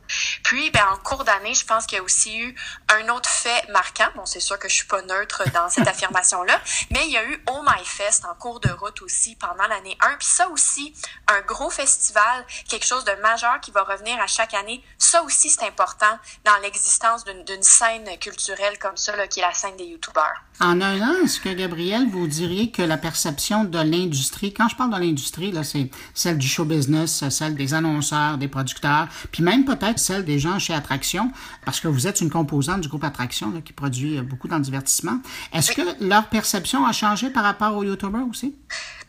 Puis 0.44 0.70
ben 0.72 0.86
en 0.92 0.98
cours 0.98 1.24
d'année, 1.24 1.54
je 1.54 1.66
pense 1.66 1.86
qu'il 1.86 1.98
y 1.98 2.02
a 2.02 2.04
aussi 2.04 2.38
eu 2.38 2.56
un 2.90 3.10
autre 3.10 3.30
fait 3.30 3.68
marquant. 3.70 4.08
Bon, 4.16 4.26
c'est 4.26 4.40
sûr 4.40 4.60
que 4.60 4.70
je 4.70 4.76
suis 4.76 4.88
pas 4.88 5.02
neutre 5.02 5.44
dans 5.52 5.70
cette 5.70 5.88
affirmation-là, 5.94 6.62
mais 6.92 7.06
il 7.06 7.12
y 7.12 7.18
a 7.18 7.24
eu 7.24 7.44
Oh 7.50 7.62
My 7.64 7.84
Fest 7.84 8.26
en 8.26 8.36
cours 8.36 8.60
de 8.60 8.70
route 8.70 9.02
aussi 9.02 9.36
pendant 9.36 9.68
l'année 9.68 9.98
1. 10.02 10.16
Puis 10.18 10.28
ça 10.28 10.48
aussi, 10.50 10.94
un 11.28 11.42
gros 11.42 11.70
festival, 11.70 12.46
quelque 12.70 12.86
chose 12.86 12.93
de 13.02 13.22
majeur 13.22 13.60
qui 13.62 13.72
va 13.72 13.84
revenir 13.84 14.20
à 14.22 14.28
chaque 14.28 14.54
année. 14.54 14.84
Ça 14.98 15.24
aussi, 15.24 15.50
c'est 15.50 15.66
important 15.66 16.20
dans 16.46 16.56
l'existence 16.62 17.24
d'une 17.24 17.64
scène 17.64 18.08
culturelle 18.20 18.78
comme 18.80 18.98
ça, 18.98 19.14
qui 19.28 19.40
est 19.40 19.44
la 19.44 19.54
scène 19.54 19.76
des 19.78 19.86
YouTubeurs. 19.86 20.44
En 20.60 20.80
un 20.82 21.02
an, 21.02 21.14
est-ce 21.24 21.40
que, 21.40 21.50
Gabriel, 21.50 22.08
vous 22.10 22.28
diriez 22.28 22.72
que 22.72 22.84
la 22.84 22.98
perception 22.98 23.64
de 23.64 23.80
l'industrie, 23.80 24.54
quand 24.54 24.70
je 24.70 24.76
parle 24.76 24.94
de 24.94 25.00
l'industrie, 25.00 25.52
là, 25.52 25.64
c'est 25.64 25.90
celle 26.14 26.38
du 26.38 26.48
show 26.48 26.66
business, 26.66 27.28
celle 27.30 27.56
des 27.56 27.74
annonceurs, 27.74 28.38
des 28.38 28.48
producteurs, 28.48 29.08
puis 29.32 29.42
même 29.42 29.66
peut-être 29.66 29.98
celle 29.98 30.24
des 30.26 30.38
gens 30.38 30.60
chez 30.60 30.74
Attraction, 30.74 31.32
parce 31.66 31.80
que 31.80 31.88
vous 31.88 32.08
êtes 32.08 32.22
une 32.22 32.30
composante 32.30 32.82
du 32.82 32.88
groupe 32.88 33.04
Attraction 33.04 33.62
qui 33.62 33.74
produit 33.74 34.22
beaucoup 34.22 34.48
dans 34.48 34.58
le 34.58 34.64
divertissement. 34.64 35.20
Est-ce 35.52 35.72
que 35.72 35.82
leur 36.04 36.28
perception 36.28 36.86
a 36.86 36.92
changé 36.92 37.30
par 37.30 37.44
rapport 37.44 37.76
aux 37.76 37.84
YouTubers 37.84 38.28
aussi? 38.30 38.56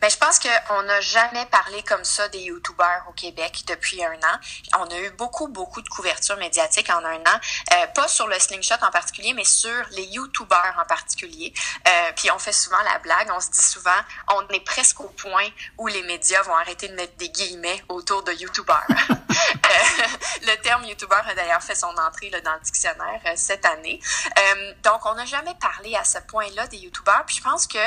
Ben, 0.01 0.09
je 0.09 0.17
pense 0.17 0.39
qu'on 0.39 0.83
n'a 0.83 1.01
jamais 1.01 1.45
parlé 1.51 1.81
comme 1.83 2.03
ça 2.03 2.27
des 2.29 2.39
YouTubers 2.39 3.05
au 3.09 3.13
Québec 3.13 3.63
depuis 3.75 4.03
un 4.03 4.13
an. 4.13 4.39
On 4.79 4.85
a 4.85 4.99
eu 4.99 5.11
beaucoup, 5.11 5.47
beaucoup 5.47 5.81
de 5.81 5.89
couverture 5.89 6.37
médiatique 6.37 6.89
en 6.89 7.03
un 7.03 7.19
an. 7.19 7.39
Euh, 7.73 7.87
pas 7.87 8.07
sur 8.07 8.27
le 8.27 8.39
slingshot 8.39 8.75
en 8.81 8.91
particulier, 8.91 9.33
mais 9.33 9.43
sur 9.43 9.85
les 9.91 10.03
YouTubers 10.03 10.75
en 10.81 10.85
particulier. 10.85 11.53
Euh, 11.87 12.11
puis 12.15 12.31
on 12.31 12.39
fait 12.39 12.53
souvent 12.53 12.81
la 12.83 12.99
blague, 12.99 13.29
on 13.31 13.39
se 13.39 13.51
dit 13.51 13.63
souvent, 13.63 13.91
on 14.33 14.47
est 14.49 14.65
presque 14.65 14.99
au 15.01 15.09
point 15.09 15.47
où 15.77 15.87
les 15.87 16.03
médias 16.03 16.41
vont 16.43 16.55
arrêter 16.55 16.87
de 16.87 16.95
mettre 16.95 17.15
des 17.17 17.29
guillemets 17.29 17.83
autour 17.89 18.23
de 18.23 18.31
YouTubers. 18.31 18.87
Euh, 19.65 20.07
le 20.43 20.55
terme 20.61 20.85
YouTuber 20.85 21.21
a 21.27 21.33
d'ailleurs 21.33 21.61
fait 21.61 21.75
son 21.75 21.87
entrée 21.97 22.29
dans 22.29 22.53
le 22.53 22.59
dictionnaire 22.61 23.21
cette 23.35 23.65
année. 23.65 23.99
Donc, 24.83 25.05
on 25.05 25.15
n'a 25.15 25.25
jamais 25.25 25.55
parlé 25.55 25.95
à 25.95 26.03
ce 26.03 26.19
point-là 26.19 26.67
des 26.67 26.77
YouTubers. 26.77 27.23
Puis 27.25 27.37
je 27.37 27.41
pense 27.41 27.67
que 27.67 27.79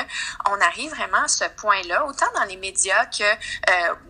on 0.49 0.61
arrive 0.61 0.91
vraiment 0.91 1.23
à 1.23 1.27
ce 1.27 1.45
point-là 1.45 2.05
autant 2.05 2.27
dans 2.35 2.43
les 2.43 2.57
médias 2.57 3.05
que 3.05 3.23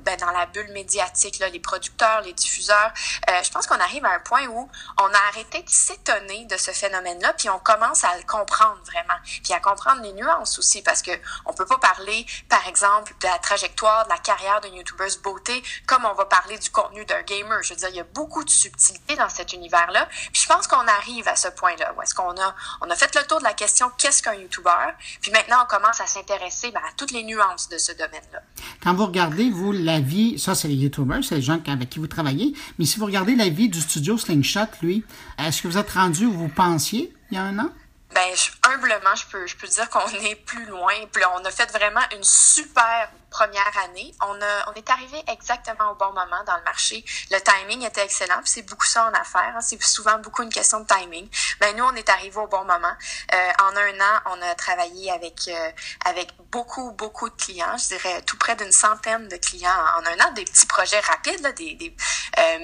ben, 0.01 0.17
dans 0.17 0.31
la 0.31 0.47
bulle 0.47 0.71
médiatique, 0.71 1.39
là, 1.39 1.47
producteurs, 1.69 2.21
les 2.21 2.33
diffuseurs. 2.33 2.91
Euh, 3.29 3.43
je 3.43 3.51
pense 3.51 3.67
qu'on 3.67 3.79
arrive 3.79 4.03
à 4.05 4.13
un 4.13 4.19
point 4.19 4.45
où 4.47 4.69
on 4.99 5.07
a 5.07 5.21
arrêté 5.29 5.61
de 5.61 5.69
s'étonner 5.69 6.45
de 6.45 6.57
ce 6.57 6.71
phénomène-là, 6.71 7.33
puis 7.33 7.49
on 7.49 7.59
commence 7.59 8.03
à 8.03 8.17
le 8.17 8.23
comprendre 8.23 8.79
vraiment, 8.85 9.19
puis 9.43 9.53
à 9.53 9.59
comprendre 9.59 10.01
les 10.01 10.13
nuances 10.13 10.57
aussi, 10.57 10.81
parce 10.81 11.03
que 11.03 11.11
on 11.45 11.53
peut 11.53 11.67
pas 11.67 11.77
parler, 11.77 12.25
par 12.49 12.67
exemple, 12.67 13.13
de 13.21 13.27
la 13.27 13.37
trajectoire, 13.37 14.05
de 14.05 14.09
la 14.09 14.17
carrière 14.17 14.61
d'une 14.61 14.75
youtubeuse 14.75 15.17
beauté, 15.21 15.61
comme 15.85 16.05
on 16.05 16.13
va 16.13 16.25
parler 16.25 16.57
du 16.57 16.71
contenu 16.71 17.05
d'un 17.05 17.21
gamer. 17.21 17.61
Je 17.61 17.73
veux 17.73 17.79
dire, 17.79 17.89
il 17.89 17.97
y 17.97 17.99
a 17.99 18.07
beaucoup 18.15 18.43
de 18.43 18.49
subtilité 18.49 19.15
dans 19.15 19.29
cet 19.29 19.53
univers-là. 19.53 20.07
Puis 20.33 20.41
je 20.41 20.47
pense 20.47 20.67
qu'on 20.67 20.87
arrive 20.87 21.27
à 21.27 21.35
ce 21.35 21.49
point-là, 21.49 21.93
où 21.95 22.01
est-ce 22.01 22.15
qu'on 22.15 22.35
a, 22.41 22.55
on 22.81 22.89
a 22.89 22.95
fait 22.95 23.15
le 23.15 23.23
tour 23.27 23.39
de 23.39 23.43
la 23.43 23.53
question 23.53 23.91
qu'est-ce 23.97 24.23
qu'un 24.23 24.33
YouTuber, 24.33 24.87
puis 25.21 25.31
maintenant 25.31 25.57
on 25.63 25.67
commence 25.67 26.01
à 26.01 26.07
s'intéresser 26.07 26.71
ben, 26.71 26.81
à 26.81 26.91
toutes 26.97 27.11
les 27.11 27.23
nuances 27.23 27.69
de 27.69 27.77
ce 27.77 27.91
domaine-là. 27.91 28.41
Quand 28.81 28.93
vous 28.95 29.05
regardez, 29.05 29.49
vous, 29.51 29.71
la 29.71 29.99
vie, 29.99 30.39
ça 30.39 30.55
c'est 30.55 30.67
les 30.67 30.75
YouTubers, 30.75 31.23
c'est 31.23 31.35
les 31.35 31.41
gens 31.41 31.58
avec 31.67 31.89
qui 31.89 31.99
vous 31.99 32.07
travaillez, 32.07 32.53
mais 32.77 32.85
si 32.85 32.99
vous 32.99 33.05
regardez 33.05 33.35
la 33.35 33.49
vie 33.49 33.69
du 33.69 33.81
studio 33.81 34.17
Slingshot, 34.17 34.67
lui, 34.81 35.03
est-ce 35.37 35.61
que 35.61 35.67
vous 35.67 35.77
êtes 35.77 35.89
rendu 35.89 36.25
où 36.25 36.31
vous 36.31 36.49
pensiez 36.49 37.11
il 37.31 37.35
y 37.35 37.37
a 37.37 37.43
un 37.43 37.59
an? 37.59 37.69
Ben, 38.11 38.33
humblement, 38.63 39.15
je 39.15 39.27
peux, 39.27 39.45
je 39.45 39.55
peux 39.55 39.67
dire 39.67 39.89
qu'on 39.89 40.07
est 40.09 40.35
plus 40.35 40.65
loin. 40.65 40.93
Puis 41.11 41.23
on 41.35 41.45
a 41.45 41.51
fait 41.51 41.71
vraiment 41.71 42.01
une 42.15 42.23
super 42.23 43.09
première 43.29 43.71
année. 43.83 44.13
On, 44.21 44.41
a, 44.41 44.69
on 44.69 44.73
est 44.73 44.89
arrivé 44.89 45.23
exactement 45.27 45.91
au 45.91 45.95
bon 45.95 46.07
moment 46.07 46.43
dans 46.45 46.57
le 46.57 46.63
marché. 46.63 47.05
Le 47.31 47.39
timing 47.39 47.85
était 47.85 48.03
excellent. 48.03 48.41
C'est 48.43 48.63
beaucoup 48.63 48.85
ça 48.85 49.05
en 49.05 49.13
affaires. 49.13 49.53
Hein. 49.55 49.61
C'est 49.61 49.81
souvent 49.83 50.17
beaucoup 50.19 50.41
une 50.41 50.51
question 50.51 50.79
de 50.79 50.87
timing. 50.87 51.29
Ben 51.59 51.75
nous, 51.75 51.83
on 51.83 51.93
est 51.93 52.09
arrivé 52.09 52.37
au 52.37 52.47
bon 52.47 52.65
moment. 52.65 52.93
Euh, 53.33 53.51
en 53.61 53.75
un 53.75 53.99
an, 53.99 54.21
on 54.25 54.41
a 54.41 54.55
travaillé 54.55 55.11
avec 55.11 55.47
euh, 55.47 55.71
avec 56.05 56.29
beaucoup 56.51 56.91
beaucoup 56.91 57.29
de 57.29 57.35
clients. 57.35 57.77
Je 57.77 57.95
dirais 57.95 58.21
tout 58.23 58.37
près 58.37 58.55
d'une 58.55 58.71
centaine 58.71 59.27
de 59.27 59.37
clients 59.37 59.69
en 59.97 60.05
un 60.05 60.25
an. 60.25 60.31
Des 60.33 60.45
petits 60.45 60.65
projets 60.65 60.99
rapides, 60.99 61.41
là, 61.41 61.51
des, 61.51 61.75
des 61.75 61.95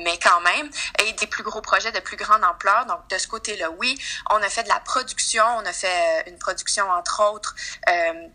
mais 0.04 0.18
quand 0.20 0.42
même, 0.42 0.70
et 1.04 1.14
des 1.14 1.28
plus 1.28 1.44
gros 1.44 1.62
projets 1.62 1.92
de 1.92 2.00
plus 2.00 2.18
grande 2.18 2.44
ampleur. 2.44 2.86
Donc 2.86 3.08
de 3.10 3.18
ce 3.18 3.28
côté-là, 3.28 3.70
oui, 3.72 3.98
on 4.30 4.38
a 4.38 4.50
fait 4.50 4.64
de 4.64 4.70
la 4.70 4.80
production. 4.80 5.44
On 5.58 5.66
a 5.66 5.74
fait 5.74 6.24
une 6.28 6.38
production 6.38 6.90
entre 6.92 7.22
autres 7.32 7.56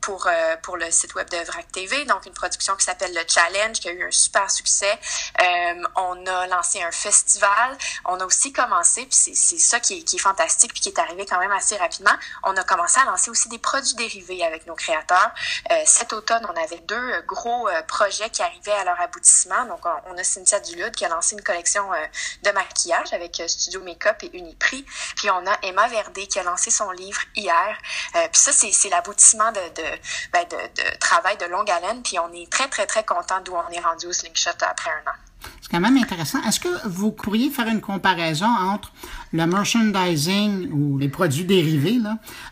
pour 0.01 0.29
pour 0.63 0.77
le 0.77 0.91
site 0.91 1.15
web 1.15 1.29
de 1.31 1.39
Vrac 1.39 1.71
TV. 1.73 2.05
Donc 2.05 2.27
une 2.27 2.33
production 2.33 2.75
qui 2.77 2.85
s'appelle 2.85 3.15
le 3.15 3.23
Challenge, 3.27 3.79
qui 3.79 3.89
a 3.89 3.93
eu 3.93 4.07
un 4.07 4.11
super 4.11 4.51
succès. 4.51 4.99
Euh, 5.41 5.83
on 5.97 6.27
a 6.27 6.47
lancé 6.47 6.83
un 6.83 6.91
festival. 6.91 7.77
On 8.05 8.19
a 8.21 8.25
aussi 8.25 8.53
commencé, 8.53 9.07
puis 9.07 9.35
c'est 9.35 9.59
ça 9.59 9.81
qui 9.81 9.99
est, 9.99 10.03
qui 10.03 10.17
est 10.17 10.21
fantastique, 10.21 10.73
puis 10.73 10.81
qui 10.81 10.89
est 10.89 10.99
arrivé 10.99 11.27
quand 11.27 11.39
même 11.39 11.53
assez 11.53 11.77
rapidement. 11.77 12.15
On 12.43 12.57
a 12.57 12.65
commencé 12.65 13.01
à 13.01 13.05
lancer 13.05 13.31
aussi 13.31 13.49
des 13.49 13.59
produits 13.59 13.95
dérivés 13.95 14.45
avec 14.45 14.67
nos 14.67 14.75
créateurs. 14.75 15.33
Euh, 15.71 15.83
cet 15.87 16.13
automne, 16.13 16.47
on 16.49 16.63
avait 16.63 16.81
deux 16.81 17.23
gros 17.23 17.69
euh, 17.69 17.83
projets 17.83 18.31
qui 18.31 18.43
arrivaient 18.43 18.73
à 18.73 18.85
leur 18.85 19.01
aboutissement. 19.01 19.65
Donc, 19.67 19.81
on, 20.07 20.17
a 20.17 20.25
Cynthia 20.25 20.61
Dulude 20.61 20.95
qui 20.95 21.05
a 21.05 21.09
lancé 21.09 21.30
une 21.33 21.43
collection 21.43 21.93
euh, 21.93 21.97
de 22.45 22.51
maquillage 22.51 23.13
avec 23.13 23.43
Studio 23.47 23.83
Makeup 23.83 24.23
et 24.23 24.37
Uniprix. 24.37 24.85
Puis 25.17 25.31
on 25.31 25.47
a 25.47 25.59
Emma 25.63 25.89
Verdé 25.89 26.27
qui 26.27 26.39
a 26.39 26.43
lancé 26.43 26.71
son 26.71 26.91
livre 26.91 27.21
hier. 27.37 27.79
puis 28.13 28.41
ça, 28.41 28.53
c'est 28.53 28.89
l'aboutissement 28.89 29.53
ben 29.53 30.45
de, 30.45 30.57
de, 30.57 30.99
travail 30.99 31.37
de 31.39 31.47
longue 31.47 31.71
haleine. 31.71 32.03
Puis 32.03 32.19
on 32.19 32.33
est 32.33 32.51
très, 32.51 32.69
très, 32.69 32.87
très 32.87 33.05
content 33.05 33.41
d'où 33.45 33.55
on 33.55 33.71
est 33.71 33.81
rendu 33.81 34.07
au 34.07 34.13
Slingshot 34.13 34.51
après 34.61 34.91
un 34.91 35.11
an. 35.11 35.15
C'est 35.61 35.71
quand 35.71 35.81
même 35.81 35.97
intéressant. 35.97 36.43
Est-ce 36.43 36.61
que 36.61 36.89
vous 36.89 37.13
pourriez 37.13 37.51
faire 37.51 37.69
une 37.69 37.81
comparaison 37.81 38.47
entre 38.47 38.93
le 39.33 39.47
merchandising 39.47 40.71
ou 40.73 40.99
les 40.99 41.09
produits 41.09 41.45
dérivés? 41.45 41.99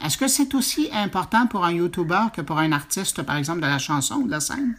Est-ce 0.04 0.16
que 0.16 0.28
c'est 0.28 0.54
aussi 0.54 0.88
important 0.92 1.46
pour 1.46 1.64
un 1.64 1.72
YouTuber 1.72 2.26
que 2.32 2.40
pour 2.40 2.58
un 2.58 2.72
artiste, 2.72 3.22
par 3.22 3.36
exemple, 3.36 3.60
de 3.60 3.66
la 3.66 3.78
chanson 3.78 4.16
ou 4.16 4.26
de 4.26 4.32
la 4.32 4.40
scène? 4.40 4.76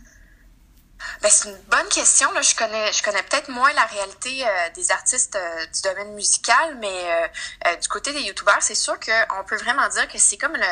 Ben, 1.21 1.29
c'est 1.29 1.49
une 1.49 1.57
bonne 1.69 1.87
question. 1.89 2.31
Là. 2.31 2.41
Je 2.41 2.55
connais, 2.55 2.91
je 2.93 3.03
connais 3.03 3.23
peut-être 3.23 3.49
moins 3.49 3.71
la 3.73 3.85
réalité 3.85 4.45
euh, 4.45 4.69
des 4.75 4.91
artistes 4.91 5.35
euh, 5.35 5.65
du 5.65 5.81
domaine 5.81 6.13
musical, 6.13 6.77
mais 6.79 7.29
euh, 7.67 7.75
du 7.75 7.87
côté 7.87 8.13
des 8.13 8.21
youtubeurs, 8.21 8.61
c'est 8.61 8.75
sûr 8.75 8.97
qu'on 8.99 9.43
peut 9.43 9.57
vraiment 9.57 9.87
dire 9.89 10.07
que 10.07 10.17
c'est 10.17 10.37
comme 10.37 10.55
le... 10.55 10.65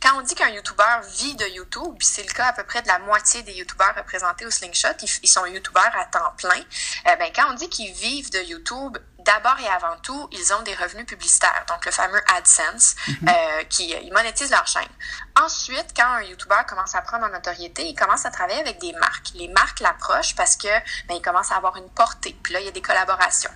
Quand 0.00 0.18
on 0.18 0.22
dit 0.22 0.34
qu'un 0.34 0.48
youtubeur 0.48 1.02
vit 1.16 1.36
de 1.36 1.46
YouTube, 1.46 1.96
c'est 2.00 2.26
le 2.26 2.32
cas 2.32 2.46
à 2.46 2.52
peu 2.52 2.64
près 2.64 2.82
de 2.82 2.88
la 2.88 2.98
moitié 3.00 3.42
des 3.42 3.52
youtubeurs 3.52 3.94
représentés 3.96 4.46
au 4.46 4.50
Slingshot, 4.50 4.88
ils, 5.22 5.28
sont 5.28 5.46
youtubeurs 5.46 5.92
à 5.96 6.06
temps 6.06 6.32
plein. 6.36 6.60
ben, 7.04 7.30
quand 7.34 7.50
on 7.50 7.54
dit 7.54 7.68
qu'ils 7.68 7.92
vivent 7.92 8.30
de 8.30 8.40
YouTube, 8.40 8.98
d'abord 9.24 9.58
et 9.60 9.68
avant 9.68 9.96
tout, 10.02 10.28
ils 10.32 10.52
ont 10.52 10.62
des 10.62 10.74
revenus 10.74 11.06
publicitaires, 11.06 11.64
donc 11.68 11.84
le 11.84 11.92
fameux 11.92 12.20
AdSense, 12.36 12.94
mhm. 13.08 13.28
euh, 13.28 13.64
qui 13.64 13.90
ils 13.90 14.12
monétisent 14.12 14.50
leur 14.50 14.66
chaîne. 14.66 14.88
Ensuite, 15.40 15.94
quand 15.96 16.06
un 16.06 16.22
YouTuber 16.22 16.62
commence 16.68 16.94
à 16.94 17.00
prendre 17.00 17.24
en 17.24 17.30
notoriété, 17.30 17.86
il 17.86 17.94
commence 17.94 18.26
à 18.26 18.30
travailler 18.30 18.60
avec 18.60 18.78
des 18.80 18.92
marques. 18.94 19.30
Les 19.34 19.48
marques 19.48 19.80
l'approchent 19.80 20.34
parce 20.34 20.56
que 20.56 20.68
ben, 21.08 21.14
il 21.14 21.22
commence 21.22 21.50
à 21.52 21.56
avoir 21.56 21.76
une 21.76 21.88
portée. 21.88 22.36
Puis 22.42 22.52
là, 22.52 22.60
il 22.60 22.66
y 22.66 22.68
a 22.68 22.72
des 22.72 22.82
collaborations. 22.82 23.50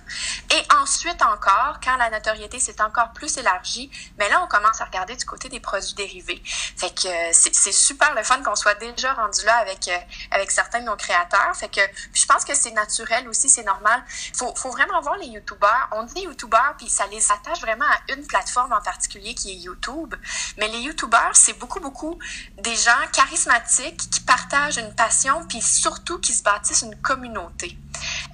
Et 0.49 0.73
ensuite 0.81 1.21
encore, 1.21 1.79
quand 1.83 1.95
la 1.97 2.09
notoriété 2.09 2.59
s'est 2.59 2.81
encore 2.81 3.13
plus 3.13 3.37
élargie, 3.37 3.91
mais 4.17 4.25
ben 4.25 4.31
là, 4.31 4.41
on 4.43 4.47
commence 4.47 4.81
à 4.81 4.85
regarder 4.85 5.15
du 5.15 5.25
côté 5.25 5.49
des 5.49 5.59
produits 5.59 5.93
dérivés. 5.93 6.41
Fait 6.45 6.89
que 6.89 7.07
euh, 7.07 7.31
c'est 7.33 7.71
super 7.71 8.15
le 8.15 8.23
fun 8.23 8.41
qu'on 8.41 8.55
soit 8.55 8.75
déjà 8.75 9.13
rendu 9.13 9.45
là 9.45 9.57
avec 9.57 9.87
euh, 9.87 9.97
avec 10.31 10.49
certains 10.49 10.79
de 10.79 10.85
nos 10.85 10.95
créateurs. 10.95 11.55
Fait 11.55 11.69
que 11.69 11.81
je 12.13 12.25
pense 12.25 12.43
que 12.43 12.55
c'est 12.55 12.71
naturel 12.71 13.27
aussi, 13.27 13.49
c'est 13.49 13.63
normal. 13.63 14.03
Faut 14.33 14.55
faut 14.55 14.71
vraiment 14.71 14.99
voir 15.01 15.17
les 15.17 15.27
YouTubers 15.27 15.56
on 15.91 16.03
dit 16.03 16.21
YouTubeurs, 16.21 16.75
puis 16.77 16.89
ça 16.89 17.05
les 17.07 17.31
attache 17.31 17.61
vraiment 17.61 17.85
à 17.85 18.13
une 18.13 18.25
plateforme 18.25 18.73
en 18.73 18.81
particulier 18.81 19.33
qui 19.33 19.51
est 19.51 19.55
YouTube. 19.55 20.15
Mais 20.57 20.67
les 20.67 20.79
YouTubeurs, 20.79 21.35
c'est 21.35 21.57
beaucoup, 21.57 21.79
beaucoup 21.79 22.17
des 22.61 22.75
gens 22.75 22.91
charismatiques 23.13 24.09
qui 24.09 24.21
partagent 24.21 24.77
une 24.77 24.93
passion, 24.95 25.45
puis 25.47 25.61
surtout 25.61 26.19
qui 26.19 26.33
se 26.33 26.43
bâtissent 26.43 26.83
une 26.83 26.99
communauté. 27.01 27.77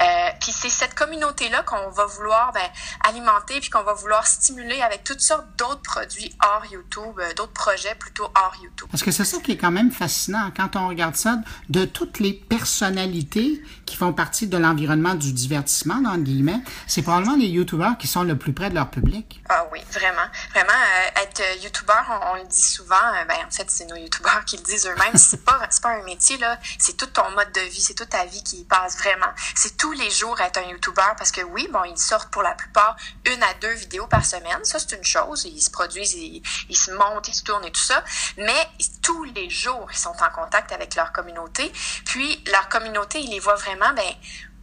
Euh, 0.02 0.06
puis 0.40 0.52
c'est 0.52 0.70
cette 0.70 0.96
communauté-là 0.96 1.64
qu'on 1.64 1.90
va 1.90 2.06
vouloir 2.06 2.52
ben, 2.54 2.62
alimenter 3.08 3.60
puis 3.60 3.70
qu'on 3.70 3.84
va 3.84 3.94
vouloir 3.94 4.26
stimuler 4.28 4.82
avec 4.82 5.04
toutes 5.04 5.22
sortes 5.22 5.46
d'autres 5.58 5.82
produits 5.82 6.36
hors 6.44 6.66
YouTube, 6.72 7.20
euh, 7.20 7.34
d'autres 7.36 7.54
projets 7.54 7.96
plutôt 7.96 8.26
hors 8.26 8.56
YouTube. 8.62 8.88
Parce 8.92 9.04
que 9.04 9.12
c'est 9.12 9.26
ça 9.26 9.38
qui 9.40 9.52
est 9.52 9.58
quand 9.58 9.72
même 9.72 9.92
fascinant 9.92 10.52
quand 10.56 10.76
on 10.76 10.88
regarde 10.88 11.16
ça, 11.16 11.38
de 11.70 11.86
toutes 11.86 12.20
les 12.20 12.34
personnalités 12.34 13.62
qui 13.86 13.96
font 13.96 14.14
partie 14.14 14.48
de 14.48 14.58
l'environnement 14.58 15.16
du 15.16 15.34
divertissement, 15.34 16.02
dans 16.02 16.18
guillemets, 16.18 16.62
c'est 16.88 17.02
probablement 17.02 17.36
les 17.36 17.48
YouTubeurs 17.48 17.98
qui 17.98 18.08
sont 18.08 18.24
le 18.24 18.38
plus 18.38 18.54
près 18.54 18.70
de 18.70 18.76
leur 18.76 18.90
public. 18.90 19.42
Ah 19.50 19.66
oui, 19.72 19.80
vraiment. 19.92 20.28
Vraiment, 20.52 20.72
euh, 20.72 21.22
être 21.22 21.64
YouTubeur, 21.64 22.22
on, 22.32 22.36
le 22.36 22.48
dit 22.48 22.62
souvent, 22.62 22.96
ben, 23.28 23.36
en 23.46 23.52
fait, 23.52 23.70
c'est 23.70 23.86
nos 23.86 23.96
YouTubeurs 23.96 24.46
qui 24.46 24.58
le 24.58 24.64
disent 24.64 24.88
eux-mêmes, 24.88 25.16
c'est 25.16 25.44
pas, 25.44 25.60
pas 25.82 25.90
un 25.90 26.04
métier, 26.04 26.38
là, 26.38 26.60
c'est 26.80 26.98
tout 26.98 27.08
ton 27.08 27.30
mode 27.32 27.52
de 27.52 27.62
vie, 27.62 27.82
c'est 27.82 27.94
toute 27.94 28.10
ta 28.10 28.26
vie 28.26 28.44
qui 28.44 28.62
y 28.62 28.66
passe 28.66 28.98
vraiment 28.98 29.32
c'est 29.56 29.78
tous 29.78 29.92
les 29.92 30.10
jours 30.10 30.40
être 30.42 30.58
un 30.58 30.70
YouTuber 30.70 31.14
parce 31.18 31.32
que 31.32 31.42
oui, 31.42 31.68
bon, 31.72 31.84
ils 31.84 31.98
sortent 31.98 32.32
pour 32.32 32.44
la 32.44 32.54
plupart 32.54 32.96
une 33.26 33.44
à 33.44 33.54
deux 33.62 33.74
vidéos 33.74 34.08
par 34.08 34.26
semaine. 34.26 34.64
Ça, 34.64 34.80
c'est 34.80 34.96
une 34.96 35.04
chose. 35.04 35.46
Ils 35.46 35.62
se 35.62 35.70
produisent, 35.70 36.14
ils, 36.14 36.76
se 36.76 36.92
montent, 36.92 37.28
ils 37.28 37.34
se 37.34 37.44
tournent 37.44 37.66
et 37.66 37.72
tout 37.72 37.82
ça. 37.82 38.04
Mais 38.38 38.68
tous 39.02 39.24
les 39.24 39.50
jours, 39.50 39.88
ils 39.92 39.98
sont 39.98 40.16
en 40.22 40.30
contact 40.30 40.72
avec 40.72 40.96
leur 40.96 41.12
communauté. 41.12 41.72
Puis, 42.06 42.44
leur 42.52 42.70
communauté, 42.70 43.20
ils 43.20 43.32
les 43.32 43.40
voient 43.40 43.56
vraiment, 43.56 43.94
ben, 43.94 44.14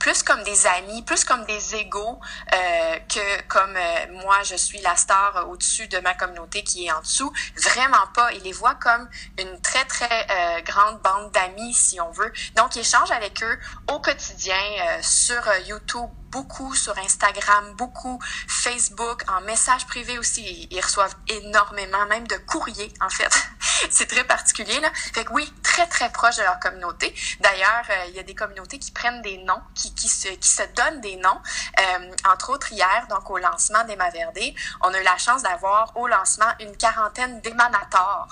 plus 0.00 0.23
comme 0.25 0.42
des 0.42 0.66
amis, 0.66 1.02
plus 1.02 1.25
comme 1.25 1.45
des 1.45 1.76
égaux 1.76 2.19
euh, 2.52 2.97
que 3.09 3.42
comme 3.42 3.76
euh, 3.76 4.12
moi 4.25 4.42
je 4.42 4.57
suis 4.57 4.80
la 4.80 4.97
star 4.97 5.47
au-dessus 5.49 5.87
de 5.87 5.99
ma 5.99 6.14
communauté 6.14 6.64
qui 6.64 6.87
est 6.87 6.92
en 6.92 7.00
dessous. 7.02 7.33
Vraiment 7.57 8.07
pas. 8.14 8.33
Ils 8.33 8.42
les 8.42 8.52
voient 8.52 8.75
comme 8.75 9.09
une 9.38 9.61
très 9.61 9.85
très 9.85 10.26
euh, 10.30 10.61
grande 10.62 11.00
bande 11.02 11.30
d'amis 11.33 11.75
si 11.75 12.00
on 12.00 12.11
veut. 12.11 12.33
Donc 12.57 12.75
ils 12.75 12.80
échangent 12.80 13.12
avec 13.12 13.42
eux 13.45 13.59
au 13.92 14.00
quotidien 14.00 14.57
sur 15.02 15.42
YouTube 15.66 16.11
beaucoup 16.31 16.75
sur 16.75 16.97
Instagram, 16.99 17.75
beaucoup 17.77 18.19
Facebook, 18.49 19.23
en 19.29 19.41
message 19.43 19.87
privé 19.87 20.19
aussi. 20.19 20.69
Ils 20.71 20.81
reçoivent 20.81 21.17
énormément, 21.29 22.07
même 22.09 22.27
de 22.27 22.37
courriers, 22.47 22.93
en 23.01 23.09
fait. 23.09 23.33
c'est 23.91 24.07
très 24.07 24.25
particulier, 24.25 24.79
là. 24.81 24.91
Fait 25.15 25.25
que 25.25 25.33
oui, 25.33 25.51
très, 25.63 25.87
très 25.87 26.11
proche 26.11 26.37
de 26.37 26.43
leur 26.43 26.59
communauté. 26.61 27.15
D'ailleurs, 27.41 27.85
euh, 27.91 28.09
il 28.09 28.17
y 28.17 28.19
a 28.19 28.23
des 28.23 28.35
communautés 28.35 28.79
qui 28.79 28.91
prennent 28.91 29.23
des 29.23 29.39
noms, 29.39 29.61
qui, 29.75 29.95
qui, 29.95 30.09
se, 30.09 30.29
qui 30.29 30.49
se 30.49 30.63
donnent 30.77 31.01
des 31.01 31.17
noms. 31.17 31.41
Euh, 31.79 32.31
entre 32.33 32.51
autres, 32.51 32.73
hier, 32.73 33.07
donc 33.09 33.31
au 33.31 33.39
lancement 33.39 33.85
d'Emma 33.87 34.11
Verdé, 34.11 34.55
on 34.83 34.89
a 34.89 35.01
eu 35.01 35.05
la 35.05 35.19
chance 35.19 35.43
d'avoir 35.43 35.97
au 35.97 36.07
lancement 36.07 36.47
une 36.61 36.77
quarantaine 36.77 37.41
d'émanateurs. 37.41 38.29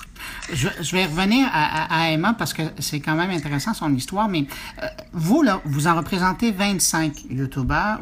Je, 0.52 0.68
vais 0.92 1.04
revenir 1.04 1.48
à, 1.52 2.10
Emma 2.10 2.34
parce 2.38 2.52
que 2.54 2.62
c'est 2.78 3.00
quand 3.00 3.14
même 3.14 3.30
intéressant 3.30 3.74
son 3.74 3.94
histoire, 3.94 4.28
mais 4.28 4.46
euh, 4.82 4.86
vous, 5.12 5.42
là, 5.42 5.60
vous 5.64 5.86
en 5.86 5.96
représentez 5.96 6.52
25 6.52 7.24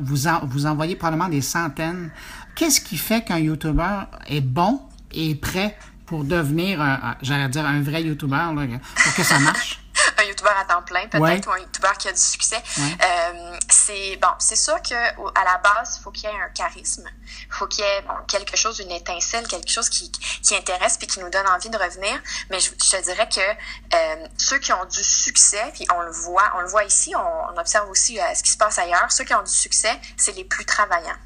Vous 0.00 0.66
envoyez 0.66 0.96
probablement 0.96 1.28
des 1.28 1.40
centaines. 1.40 2.10
Qu'est-ce 2.54 2.80
qui 2.80 2.96
fait 2.96 3.24
qu'un 3.24 3.38
YouTuber 3.38 4.04
est 4.26 4.40
bon 4.40 4.80
et 5.12 5.34
prêt 5.34 5.76
pour 6.06 6.24
devenir, 6.24 6.84
j'allais 7.22 7.48
dire, 7.48 7.66
un 7.66 7.80
vrai 7.82 8.02
YouTuber, 8.02 8.46
pour 9.04 9.14
que 9.14 9.22
ça 9.22 9.38
marche? 9.38 9.80
Youtubeur 10.36 10.56
à 10.58 10.64
temps 10.64 10.82
plein, 10.82 11.06
peut-être, 11.08 11.48
ou 11.48 11.52
un 11.52 11.58
youtubeur 11.58 11.96
qui 11.98 12.08
a 12.08 12.12
du 12.12 12.20
succès. 12.20 12.62
Euh, 12.78 13.58
c'est 13.70 14.16
bon, 14.16 14.28
c'est 14.38 14.56
sûr 14.56 14.80
que 14.82 14.94
à 14.94 15.44
la 15.44 15.58
base, 15.58 15.96
il 15.98 16.02
faut 16.02 16.10
qu'il 16.10 16.28
y 16.28 16.32
ait 16.32 16.40
un 16.40 16.48
charisme, 16.50 17.08
il 17.48 17.54
faut 17.54 17.66
qu'il 17.66 17.84
y 17.84 17.86
ait 17.86 18.04
quelque 18.28 18.56
chose, 18.56 18.78
une 18.78 18.90
étincelle, 18.90 19.46
quelque 19.48 19.70
chose 19.70 19.88
qui, 19.88 20.10
qui 20.10 20.54
intéresse 20.54 20.98
puis 20.98 21.06
qui 21.06 21.20
nous 21.20 21.30
donne 21.30 21.46
envie 21.48 21.70
de 21.70 21.78
revenir. 21.78 22.20
Mais 22.50 22.60
je, 22.60 22.70
te 22.70 23.02
dirais 23.02 23.28
que 23.28 23.40
euh, 23.40 24.26
ceux 24.36 24.58
qui 24.58 24.72
ont 24.72 24.84
du 24.84 25.02
succès, 25.02 25.64
puis 25.74 25.86
on 25.94 26.00
le 26.00 26.10
voit, 26.10 26.52
on 26.56 26.60
le 26.60 26.68
voit 26.68 26.84
ici, 26.84 27.14
on, 27.16 27.54
on 27.54 27.58
observe 27.58 27.88
aussi 27.90 28.20
euh, 28.20 28.34
ce 28.34 28.42
qui 28.42 28.50
se 28.50 28.58
passe 28.58 28.78
ailleurs. 28.78 29.10
Ceux 29.10 29.24
qui 29.24 29.34
ont 29.34 29.42
du 29.42 29.52
succès, 29.52 30.00
c'est 30.16 30.32
les 30.32 30.44
plus 30.44 30.64
travaillants. 30.64 31.16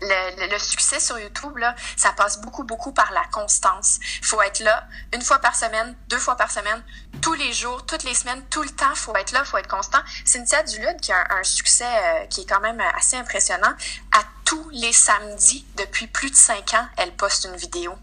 Le, 0.00 0.50
le, 0.50 0.58
succès 0.58 1.00
sur 1.00 1.18
YouTube, 1.18 1.56
là, 1.56 1.74
ça 1.96 2.12
passe 2.12 2.40
beaucoup, 2.40 2.64
beaucoup 2.64 2.92
par 2.92 3.12
la 3.12 3.24
constance. 3.32 3.98
Faut 4.22 4.40
être 4.42 4.60
là 4.60 4.86
une 5.14 5.22
fois 5.22 5.38
par 5.38 5.54
semaine, 5.54 5.96
deux 6.08 6.18
fois 6.18 6.36
par 6.36 6.50
semaine, 6.50 6.82
tous 7.22 7.34
les 7.34 7.52
jours, 7.52 7.84
toutes 7.86 8.04
les 8.04 8.14
semaines, 8.14 8.42
tout 8.50 8.62
le 8.62 8.70
temps. 8.70 8.94
Faut 8.94 9.14
être 9.16 9.32
là, 9.32 9.44
faut 9.44 9.58
être 9.58 9.68
constant. 9.68 9.98
Cynthia 10.24 10.62
Dulude, 10.62 11.00
qui 11.00 11.12
a 11.12 11.24
un, 11.38 11.42
succès 11.44 11.84
euh, 11.84 12.26
qui 12.26 12.42
est 12.42 12.46
quand 12.46 12.60
même 12.60 12.80
assez 12.96 13.16
impressionnant, 13.16 13.72
à 14.12 14.22
tous 14.44 14.68
les 14.70 14.92
samedis, 14.92 15.66
depuis 15.76 16.06
plus 16.06 16.30
de 16.30 16.36
cinq 16.36 16.74
ans, 16.74 16.86
elle 16.96 17.12
poste 17.16 17.44
une 17.50 17.56
vidéo. 17.56 17.94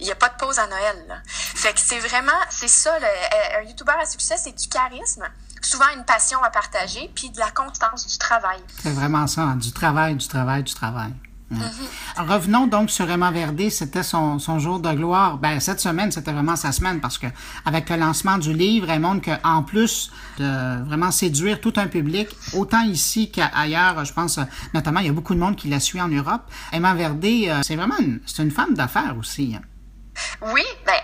Il 0.00 0.06
n'y 0.06 0.12
a 0.12 0.16
pas 0.16 0.28
de 0.28 0.36
pause 0.36 0.58
à 0.58 0.66
Noël. 0.66 1.04
Là. 1.06 1.22
Fait 1.26 1.72
que 1.72 1.80
c'est 1.80 2.00
vraiment, 2.00 2.32
c'est 2.50 2.68
ça, 2.68 2.98
le, 2.98 3.58
un 3.58 3.62
YouTuber 3.62 3.94
à 4.00 4.04
succès, 4.04 4.36
c'est 4.36 4.52
du 4.52 4.68
charisme 4.68 5.24
souvent 5.66 5.86
une 5.96 6.04
passion 6.04 6.42
à 6.42 6.50
partager, 6.50 7.10
puis 7.14 7.30
de 7.30 7.38
la 7.38 7.50
constance 7.50 8.06
du 8.06 8.18
travail. 8.18 8.58
C'est 8.82 8.92
vraiment 8.92 9.26
ça, 9.26 9.42
hein, 9.42 9.56
du 9.56 9.72
travail, 9.72 10.14
du 10.14 10.26
travail, 10.28 10.62
du 10.62 10.74
travail. 10.74 11.12
Mm-hmm. 11.52 12.26
Revenons 12.28 12.66
donc 12.66 12.90
sur 12.90 13.08
Emma 13.08 13.30
Verdé, 13.30 13.70
c'était 13.70 14.02
son, 14.02 14.40
son, 14.40 14.58
jour 14.58 14.80
de 14.80 14.92
gloire. 14.92 15.38
Ben, 15.38 15.60
cette 15.60 15.78
semaine, 15.78 16.10
c'était 16.10 16.32
vraiment 16.32 16.56
sa 16.56 16.72
semaine 16.72 17.00
parce 17.00 17.18
que 17.18 17.28
avec 17.64 17.88
le 17.88 17.96
lancement 17.96 18.38
du 18.38 18.52
livre, 18.52 18.90
elle 18.90 19.00
montre 19.00 19.24
qu'en 19.24 19.62
plus 19.62 20.10
de 20.38 20.84
vraiment 20.84 21.12
séduire 21.12 21.60
tout 21.60 21.74
un 21.76 21.86
public, 21.86 22.28
autant 22.52 22.82
ici 22.82 23.30
qu'ailleurs, 23.30 24.04
je 24.04 24.12
pense 24.12 24.40
notamment, 24.74 25.00
il 25.00 25.06
y 25.06 25.10
a 25.10 25.12
beaucoup 25.12 25.34
de 25.34 25.40
monde 25.40 25.54
qui 25.54 25.68
la 25.68 25.78
suit 25.78 26.00
en 26.00 26.08
Europe. 26.08 26.42
Emma 26.72 26.94
Verdé, 26.94 27.46
euh, 27.48 27.60
c'est 27.62 27.76
vraiment 27.76 27.94
c'est 28.26 28.42
une 28.42 28.50
femme 28.50 28.74
d'affaires 28.74 29.14
aussi. 29.18 29.56
Oui, 30.42 30.64
ben, 30.84 30.94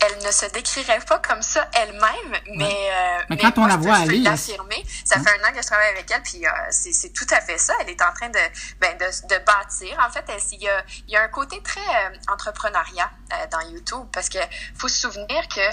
elle, 0.00 0.26
ne 0.26 0.30
se 0.30 0.46
décrirait 0.46 1.00
pas 1.00 1.18
comme 1.18 1.42
ça 1.42 1.68
elle-même, 1.74 2.40
mais, 2.54 2.90
euh, 2.90 3.22
mais, 3.28 3.36
quand 3.36 3.58
on 3.58 3.66
la 3.66 3.76
voit 3.76 3.96
aller. 3.96 4.18
l'affirmer. 4.18 4.84
Ça 5.04 5.16
hein? 5.18 5.22
fait 5.24 5.40
un 5.40 5.48
an 5.48 5.52
que 5.52 5.62
je 5.62 5.66
travaille 5.66 5.90
avec 5.90 6.10
elle, 6.10 6.22
puis 6.22 6.46
euh, 6.46 6.50
c'est 6.70 7.12
tout 7.12 7.26
à 7.30 7.40
fait 7.40 7.58
ça. 7.58 7.74
Elle 7.80 7.90
est 7.90 8.02
en 8.02 8.12
train 8.12 8.28
de, 8.28 8.38
ben, 8.80 8.96
de, 8.96 9.04
de 9.04 9.44
bâtir. 9.44 9.98
En 10.06 10.10
fait, 10.10 10.24
il 10.52 10.62
y 10.62 10.68
a, 10.68 10.84
y 11.08 11.16
a 11.16 11.22
un 11.22 11.28
côté 11.28 11.62
très 11.62 11.80
euh, 11.80 12.32
entrepreneuriat 12.32 13.10
euh, 13.32 13.46
dans 13.50 13.60
YouTube, 13.60 14.06
parce 14.12 14.28
que 14.28 14.38
faut 14.76 14.88
se 14.88 15.00
souvenir 15.00 15.46
que 15.48 15.70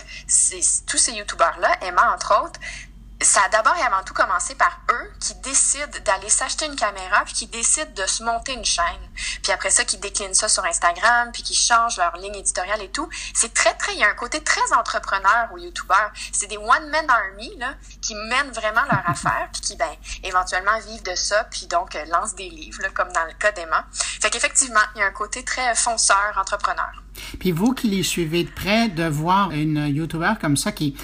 tous 0.85 0.97
ces 0.97 1.13
YouTubeurs-là, 1.13 1.77
Emma 1.81 2.13
entre 2.13 2.43
autres, 2.43 2.59
ça 3.21 3.41
a 3.45 3.49
d'abord 3.49 3.75
et 3.77 3.81
avant 3.81 4.03
tout 4.05 4.13
commencé 4.13 4.55
par 4.55 4.81
eux 4.91 5.11
qui 5.19 5.35
décident 5.35 5.99
d'aller 6.05 6.29
s'acheter 6.29 6.65
une 6.65 6.75
caméra 6.75 7.23
puis 7.25 7.33
qui 7.33 7.47
décident 7.47 7.91
de 7.95 8.05
se 8.05 8.23
monter 8.23 8.53
une 8.53 8.65
chaîne. 8.65 8.85
Puis 9.41 9.51
après 9.51 9.69
ça, 9.69 9.85
qui 9.85 9.97
déclinent 9.97 10.33
ça 10.33 10.49
sur 10.49 10.65
Instagram 10.65 11.29
puis 11.33 11.41
qui 11.41 11.55
changent 11.55 11.97
leur 11.97 12.17
ligne 12.17 12.35
éditoriale 12.35 12.81
et 12.81 12.89
tout. 12.89 13.07
C'est 13.33 13.53
très, 13.53 13.73
très, 13.75 13.93
il 13.93 13.99
y 13.99 14.03
a 14.03 14.09
un 14.09 14.15
côté 14.15 14.43
très 14.43 14.73
entrepreneur 14.77 15.47
ou 15.53 15.57
YouTuber. 15.57 15.93
C'est 16.33 16.47
des 16.47 16.57
one-man 16.57 17.09
army, 17.09 17.55
là, 17.57 17.75
qui 18.01 18.15
mènent 18.15 18.51
vraiment 18.51 18.83
leur 18.91 19.09
affaire 19.09 19.49
puis 19.53 19.61
qui, 19.61 19.75
ben, 19.77 19.91
éventuellement 20.23 20.77
vivent 20.85 21.03
de 21.03 21.15
ça 21.15 21.45
puis 21.45 21.67
donc 21.67 21.95
euh, 21.95 22.03
lancent 22.05 22.35
des 22.35 22.49
livres, 22.49 22.81
là, 22.81 22.89
comme 22.89 23.11
dans 23.13 23.25
le 23.25 23.33
cas 23.33 23.51
d'Emma. 23.53 23.85
Fait 23.93 24.29
qu'effectivement, 24.29 24.81
il 24.95 24.99
y 24.99 25.01
a 25.01 25.07
un 25.07 25.11
côté 25.11 25.43
très 25.43 25.73
fonceur, 25.75 26.33
entrepreneur. 26.37 26.91
Puis 27.39 27.53
vous 27.53 27.73
qui 27.73 27.87
les 27.87 28.03
suivez 28.03 28.43
de 28.43 28.51
près, 28.51 28.89
de 28.89 29.07
voir 29.07 29.51
une 29.51 29.87
YouTuber 29.87 30.33
comme 30.41 30.57
ça 30.57 30.73
qui 30.73 30.97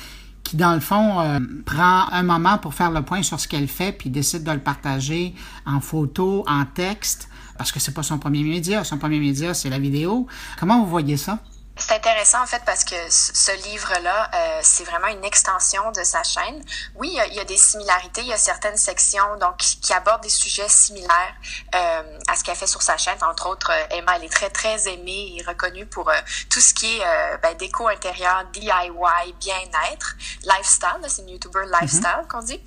qui, 0.51 0.58
dans 0.58 0.74
le 0.74 0.81
fond, 0.81 1.22
euh, 1.22 1.39
prend 1.65 2.12
un 2.12 2.24
moment 2.24 2.58
pour 2.58 2.74
faire 2.74 2.91
le 2.91 3.01
point 3.03 3.24
sur 3.24 3.39
ce 3.39 3.48
qu'elle 3.48 3.70
fait, 3.70 3.93
puis 3.93 4.10
décide 4.10 4.43
de 4.43 4.51
le 4.51 4.60
partager 4.60 5.34
en 5.65 5.79
photo, 5.79 6.43
en 6.46 6.65
texte, 6.65 7.29
parce 7.58 7.72
que 7.72 7.79
c'est 7.79 7.93
pas 7.93 8.03
son 8.03 8.20
premier 8.20 8.43
média. 8.43 8.84
Son 8.84 8.98
premier 8.98 9.20
média, 9.20 9.53
c'est 9.53 9.70
la 9.70 9.79
vidéo. 9.79 10.27
Comment 10.60 10.81
vous 10.81 10.89
voyez 10.89 11.15
ça? 11.15 11.39
C'est 11.82 11.96
intéressant 11.96 12.44
en 12.44 12.46
fait 12.46 12.62
parce 12.64 12.84
que 12.84 12.96
ce 13.10 13.52
livre-là, 13.68 14.30
euh, 14.34 14.60
c'est 14.62 14.84
vraiment 14.84 15.08
une 15.08 15.26
extension 15.26 15.92
de 15.92 16.04
sa 16.04 16.24
chaîne. 16.24 16.64
Oui, 16.96 17.10
il 17.12 17.16
y, 17.16 17.20
a, 17.20 17.28
il 17.28 17.34
y, 17.34 17.40
a, 17.40 17.44
des 17.44 17.58
similarités, 17.58 18.22
il 18.22 18.28
y 18.28 18.34
a 18.34 18.38
certaines 18.38 18.78
sections 18.78 19.36
donc 19.40 19.58
qui 19.58 19.92
abordent 19.92 20.22
des 20.22 20.30
sujets 20.30 20.70
similaires 20.70 21.34
euh, 21.74 22.20
à 22.28 22.36
ce 22.36 22.44
qu'elle 22.44 22.56
fait 22.56 22.68
sur 22.68 22.84
sa 22.84 22.98
chaîne. 22.98 23.18
Entre 23.24 23.48
autres, 23.48 23.72
euh, 23.72 23.98
Emma, 23.98 24.16
elle 24.16 24.26
est 24.26 24.32
très 24.32 24.50
très 24.50 24.88
aimée 24.88 25.36
et 25.38 25.44
reconnue 25.44 25.88
pour 25.88 26.10
euh, 26.10 26.16
tout 26.50 26.62
ce 26.62 26.74
qui 26.74 26.98
est 26.98 27.04
euh, 27.04 27.38
ben, 27.42 27.58
déco 27.58 27.88
intérieur, 27.88 28.46
DIY, 28.54 29.34
bien-être, 29.40 30.16
lifestyle. 30.44 31.02
C'est 31.08 31.24
une 31.24 31.30
YouTuber 31.30 31.66
lifestyle 31.82 32.04
mm-hmm. 32.04 32.28
qu'on 32.28 32.42
dit. 32.42 32.62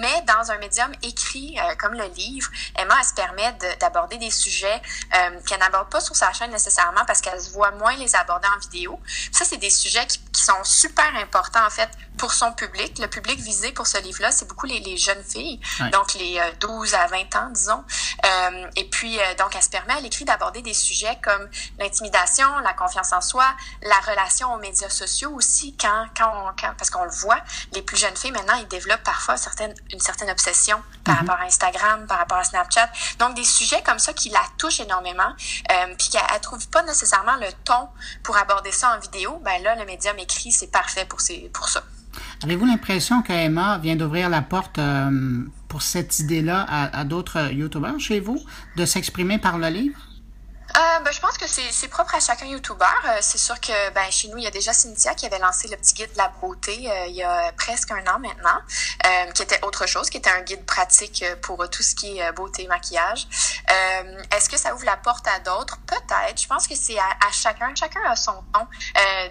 mais 0.00 0.22
dans 0.26 0.50
un 0.50 0.58
médium 0.58 0.90
écrit 1.02 1.58
comme 1.78 1.92
le 1.94 2.06
livre, 2.16 2.50
Emma, 2.76 2.94
elle 2.98 3.04
se 3.04 3.14
permet 3.14 3.52
d'aborder 3.78 4.16
des 4.16 4.30
sujets 4.30 4.80
qu'elle 5.46 5.58
n'aborde 5.58 5.90
pas 5.90 6.00
sur 6.00 6.16
sa 6.16 6.32
chaîne 6.32 6.50
nécessairement 6.50 7.04
parce 7.06 7.20
qu'elle 7.20 7.40
se 7.40 7.50
voit 7.50 7.70
moins 7.72 7.94
les 7.96 8.16
aborder 8.16 8.29
en 8.30 8.58
vidéo. 8.58 9.00
Ça, 9.32 9.44
c'est 9.44 9.56
des 9.56 9.70
sujets 9.70 10.06
qui, 10.06 10.18
qui, 10.32 10.42
sont 10.42 10.64
super 10.64 11.14
importants, 11.16 11.66
en 11.66 11.70
fait, 11.70 11.90
pour 12.20 12.34
son 12.34 12.52
public. 12.52 12.98
Le 12.98 13.08
public 13.08 13.40
visé 13.40 13.72
pour 13.72 13.86
ce 13.86 13.96
livre-là, 13.96 14.30
c'est 14.30 14.46
beaucoup 14.46 14.66
les, 14.66 14.78
les, 14.80 14.98
jeunes 14.98 15.24
filles, 15.24 15.58
donc 15.90 16.12
les 16.12 16.38
12 16.60 16.92
euh, 16.92 16.96
à 16.98 17.06
20 17.06 17.36
ans, 17.36 17.48
disons. 17.50 17.82
Euh, 18.26 18.70
et 18.76 18.84
puis, 18.84 19.18
euh, 19.18 19.22
donc, 19.38 19.56
elle 19.56 19.62
se 19.62 19.70
permet 19.70 19.94
à 19.94 20.00
l'écrit 20.00 20.26
d'aborder 20.26 20.60
des 20.60 20.74
sujets 20.74 21.18
comme 21.22 21.48
l'intimidation, 21.78 22.46
la 22.58 22.74
confiance 22.74 23.14
en 23.14 23.22
soi, 23.22 23.46
la 23.82 23.98
relation 24.00 24.52
aux 24.52 24.58
médias 24.58 24.90
sociaux 24.90 25.30
aussi, 25.30 25.74
quand, 25.80 26.08
quand, 26.14 26.30
on, 26.30 26.52
quand 26.60 26.74
parce 26.76 26.90
qu'on 26.90 27.04
le 27.04 27.10
voit, 27.10 27.40
les 27.72 27.80
plus 27.80 27.96
jeunes 27.96 28.16
filles, 28.16 28.32
maintenant, 28.32 28.56
ils 28.56 28.68
développent 28.68 29.02
parfois 29.02 29.38
certaines, 29.38 29.74
une 29.90 30.00
certaine 30.00 30.28
obsession 30.28 30.82
par 31.04 31.14
mm-hmm. 31.14 31.18
rapport 31.20 31.40
à 31.40 31.44
Instagram, 31.44 32.06
par 32.06 32.18
rapport 32.18 32.36
à 32.36 32.44
Snapchat. 32.44 32.90
Donc, 33.18 33.34
des 33.34 33.44
sujets 33.44 33.82
comme 33.82 33.98
ça 33.98 34.12
qui 34.12 34.28
la 34.28 34.42
touchent 34.58 34.80
énormément, 34.80 35.32
euh, 35.72 35.94
puis 35.98 36.10
qu'elle 36.10 36.40
trouve 36.42 36.68
pas 36.68 36.82
nécessairement 36.82 37.36
le 37.36 37.48
ton 37.64 37.88
pour 38.22 38.36
aborder 38.36 38.72
ça 38.72 38.94
en 38.94 38.98
vidéo, 38.98 39.40
ben 39.42 39.62
là, 39.62 39.74
le 39.76 39.86
médium 39.86 40.18
écrit, 40.18 40.52
c'est 40.52 40.70
parfait 40.70 41.06
pour, 41.06 41.22
ces, 41.22 41.48
pour 41.54 41.70
ça. 41.70 41.82
Avez-vous 42.42 42.66
l'impression 42.66 43.22
qu'Emma 43.22 43.78
vient 43.78 43.96
d'ouvrir 43.96 44.28
la 44.28 44.42
porte 44.42 44.78
euh, 44.78 45.42
pour 45.68 45.82
cette 45.82 46.18
idée-là 46.18 46.64
à, 46.68 47.00
à 47.00 47.04
d'autres 47.04 47.52
YouTubeurs 47.52 48.00
chez 48.00 48.20
vous, 48.20 48.40
de 48.76 48.84
s'exprimer 48.84 49.38
par 49.38 49.58
le 49.58 49.68
livre? 49.68 50.09
Euh, 50.76 51.00
ben, 51.00 51.12
je 51.12 51.20
pense 51.20 51.36
que 51.36 51.46
c'est 51.48 51.88
propre 51.88 52.14
à 52.14 52.20
chacun 52.20 52.46
YouTuber. 52.46 52.84
Euh, 52.84 53.18
c'est 53.20 53.38
sûr 53.38 53.58
que 53.60 53.90
ben, 53.90 54.08
chez 54.10 54.28
nous, 54.28 54.38
il 54.38 54.44
y 54.44 54.46
a 54.46 54.50
déjà 54.50 54.72
Cynthia 54.72 55.14
qui 55.14 55.26
avait 55.26 55.38
lancé 55.38 55.66
le 55.68 55.76
petit 55.76 55.94
guide 55.94 56.12
de 56.12 56.18
la 56.18 56.28
beauté 56.40 56.90
euh, 56.90 57.06
il 57.06 57.16
y 57.16 57.22
a 57.22 57.52
presque 57.52 57.90
un 57.90 58.06
an 58.06 58.18
maintenant, 58.20 58.60
euh, 59.04 59.32
qui 59.32 59.42
était 59.42 59.62
autre 59.64 59.86
chose, 59.86 60.10
qui 60.10 60.18
était 60.18 60.30
un 60.30 60.42
guide 60.42 60.64
pratique 60.64 61.24
pour 61.42 61.68
tout 61.70 61.82
ce 61.82 61.94
qui 61.94 62.18
est 62.18 62.32
beauté, 62.32 62.66
maquillage. 62.68 63.26
Est-ce 64.32 64.48
que 64.48 64.56
ça 64.56 64.74
ouvre 64.74 64.84
la 64.84 64.96
porte 64.96 65.26
à 65.26 65.40
d'autres? 65.40 65.78
Peut-être. 65.86 66.40
Je 66.40 66.46
pense 66.46 66.66
que 66.66 66.74
c'est 66.74 66.98
à, 66.98 67.04
à, 67.26 67.32
chacun. 67.32 67.74
Chacun 67.74 68.00
a 68.04 68.16
son 68.16 68.42
ton. 68.52 68.66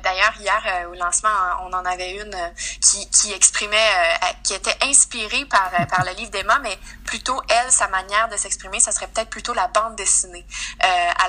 D'ailleurs, 0.03 0.33
hier, 0.39 0.87
au 0.91 0.95
lancement, 0.95 1.29
on 1.61 1.73
en 1.73 1.85
avait 1.85 2.11
une 2.15 2.35
qui, 2.81 3.09
qui 3.09 3.33
exprimait, 3.33 3.91
qui 4.43 4.53
était 4.53 4.75
inspirée 4.81 5.45
par, 5.45 5.71
par 5.87 6.05
le 6.05 6.11
livre 6.11 6.31
d'Emma, 6.31 6.59
mais 6.59 6.77
plutôt, 7.05 7.41
elle, 7.49 7.71
sa 7.71 7.87
manière 7.87 8.29
de 8.29 8.37
s'exprimer, 8.37 8.79
ça 8.79 8.91
serait 8.91 9.07
peut-être 9.07 9.29
plutôt 9.29 9.53
la 9.53 9.67
bande 9.67 9.95
dessinée 9.95 10.45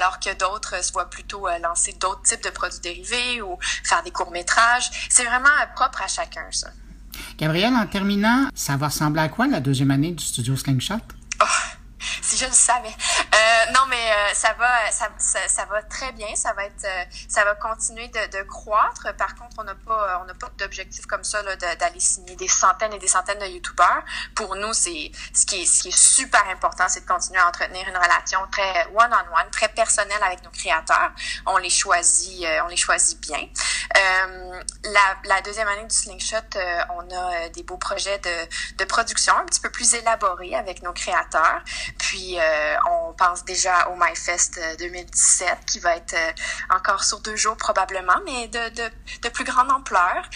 alors 0.00 0.18
que 0.18 0.34
d'autres 0.36 0.82
se 0.82 0.92
voient 0.92 1.10
plutôt 1.10 1.46
euh, 1.46 1.58
lancer 1.58 1.94
d'autres 2.00 2.22
types 2.22 2.42
de 2.42 2.50
produits 2.50 2.80
dérivés 2.80 3.42
ou 3.42 3.58
faire 3.84 4.02
des 4.02 4.10
courts-métrages. 4.10 4.90
C'est 5.10 5.24
vraiment 5.24 5.48
euh, 5.48 5.66
propre 5.74 6.02
à 6.02 6.08
chacun, 6.08 6.46
ça. 6.50 6.68
Gabrielle, 7.38 7.74
en 7.74 7.86
terminant, 7.86 8.48
ça 8.54 8.76
va 8.76 8.88
ressembler 8.88 9.20
à 9.20 9.28
quoi 9.28 9.46
la 9.46 9.60
deuxième 9.60 9.90
année 9.90 10.12
du 10.12 10.24
studio 10.24 10.56
Slingshot? 10.56 10.94
Oh, 11.42 11.44
si 12.22 12.36
je 12.36 12.46
le 12.46 12.52
savais. 12.52 12.88
Euh, 12.88 13.72
non, 13.72 13.80
mais 13.88 14.10
euh, 14.10 14.34
ça 14.34 14.54
va, 14.54 14.90
ça, 14.90 15.08
ça, 15.18 15.64
va 15.66 15.82
très 15.82 16.12
bien. 16.12 16.34
Ça 16.34 16.52
va 16.54 16.64
être, 16.64 16.84
euh, 16.84 17.04
ça 17.28 17.44
va 17.44 17.54
continuer 17.54 18.08
de, 18.08 18.38
de, 18.38 18.42
croître. 18.44 19.14
Par 19.16 19.34
contre, 19.34 19.56
on 19.58 19.64
n'a 19.64 19.74
pas, 19.74 20.20
on 20.22 20.24
n'a 20.24 20.34
pas 20.34 20.48
d'objectif 20.58 21.06
comme 21.06 21.24
ça 21.24 21.42
d'aller 21.42 22.00
signer 22.00 22.36
des 22.36 22.48
centaines 22.48 22.92
et 22.92 22.98
des 22.98 23.08
centaines 23.08 23.38
de 23.38 23.46
youtubeurs. 23.46 24.02
Pour 24.34 24.56
nous, 24.56 24.72
c'est 24.72 25.10
ce 25.34 25.46
qui 25.46 25.62
est, 25.62 25.66
ce 25.66 25.82
qui 25.82 25.88
est 25.88 25.96
super 25.96 26.46
important, 26.48 26.88
c'est 26.88 27.00
de 27.00 27.06
continuer 27.06 27.40
à 27.40 27.48
entretenir 27.48 27.86
une 27.88 27.96
relation 27.96 28.40
très 28.50 28.86
one-on-one, 28.94 29.50
très 29.52 29.68
personnelle 29.68 30.22
avec 30.22 30.42
nos 30.42 30.50
créateurs. 30.50 31.12
On 31.46 31.56
les 31.58 31.70
choisit, 31.70 32.46
on 32.64 32.68
les 32.68 32.76
choisit 32.76 33.20
bien. 33.20 33.48
la, 34.84 35.16
la 35.24 35.40
deuxième 35.42 35.68
année 35.68 35.86
du 35.86 35.94
Slingshot, 35.94 36.58
on 36.90 37.14
a 37.14 37.48
des 37.50 37.62
beaux 37.62 37.76
projets 37.76 38.18
de, 38.18 38.76
de 38.78 38.84
production 38.84 39.36
un 39.36 39.44
petit 39.44 39.60
peu 39.60 39.70
plus 39.70 39.94
élaborés 39.94 40.54
avec 40.54 40.82
nos 40.82 40.92
créateurs. 40.92 41.62
Puis 41.98 42.38
euh, 42.38 42.76
on 42.90 43.12
pense 43.12 43.44
déjà 43.44 43.88
au 43.88 43.96
MyFest 43.96 44.60
2017 44.78 45.48
euh, 45.48 45.54
qui 45.66 45.78
va 45.78 45.96
être 45.96 46.14
euh, 46.14 46.32
encore 46.74 47.04
sur 47.04 47.20
deux 47.20 47.36
jours 47.36 47.56
probablement, 47.56 48.16
mais 48.24 48.48
de, 48.48 48.68
de, 48.70 48.90
de 49.22 49.28
plus 49.28 49.44
grande 49.44 49.70
ampleur. 49.70 50.28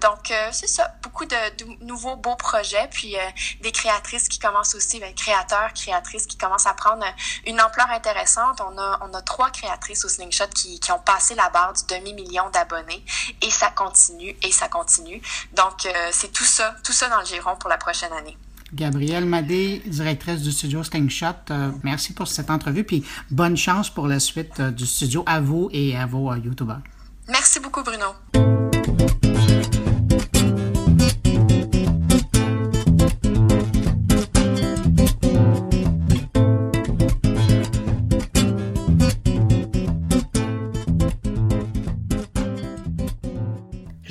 donc 0.00 0.32
c'est 0.52 0.66
ça, 0.66 0.94
beaucoup 1.02 1.24
de, 1.24 1.56
de, 1.56 1.84
nouveaux 1.84 2.16
beaux 2.16 2.36
projets, 2.36 2.88
puis 2.90 3.16
des 3.60 3.72
créatrices 3.72 4.28
qui 4.28 4.38
commencent 4.38 4.74
aussi, 4.74 5.00
ben, 5.00 5.14
créateurs, 5.14 5.72
créatrices 5.74 6.26
qui 6.26 6.36
commencent 6.36 6.66
à 6.66 6.74
prendre 6.74 7.04
une 7.46 7.60
ampleur 7.60 7.90
intéressante. 7.90 8.60
On 8.60 8.78
a, 8.78 8.98
on 9.02 9.14
a 9.14 9.22
trois 9.22 9.50
créatrices 9.50 10.04
au 10.04 10.08
Slingshot 10.08 10.48
qui, 10.54 10.80
qui 10.80 10.92
ont 10.92 10.98
passé 10.98 11.34
la 11.34 11.48
barre 11.50 11.72
du 11.72 11.84
demi-million 11.86 12.48
d'abonnés 12.50 13.04
et 13.42 13.50
ça 13.50 13.70
continue 13.70 14.36
et 14.42 14.52
ça 14.52 14.68
continue. 14.68 15.20
Donc, 15.52 15.88
c'est 16.12 16.32
tout 16.32 16.44
ça, 16.44 16.74
tout 16.84 16.92
ça 16.92 17.08
dans 17.08 17.20
le 17.20 17.26
giron 17.26 17.56
pour 17.56 17.70
la 17.70 17.78
prochaine 17.78 18.12
année. 18.12 18.36
Gabrielle 18.72 19.24
Madé, 19.24 19.82
directrice 19.86 20.42
du 20.42 20.52
studio 20.52 20.82
Slingshot, 20.82 21.52
merci 21.82 22.12
pour 22.12 22.28
cette 22.28 22.50
entrevue, 22.50 22.84
puis 22.84 23.04
bonne 23.30 23.56
chance 23.56 23.90
pour 23.90 24.06
la 24.08 24.20
suite 24.20 24.60
du 24.60 24.86
studio 24.86 25.22
à 25.26 25.40
vous 25.40 25.68
et 25.72 25.96
à 25.96 26.06
vos 26.06 26.34
YouTubers. 26.34 26.80
Merci 27.28 27.60
beaucoup, 27.60 27.82
Bruno. 27.82 28.45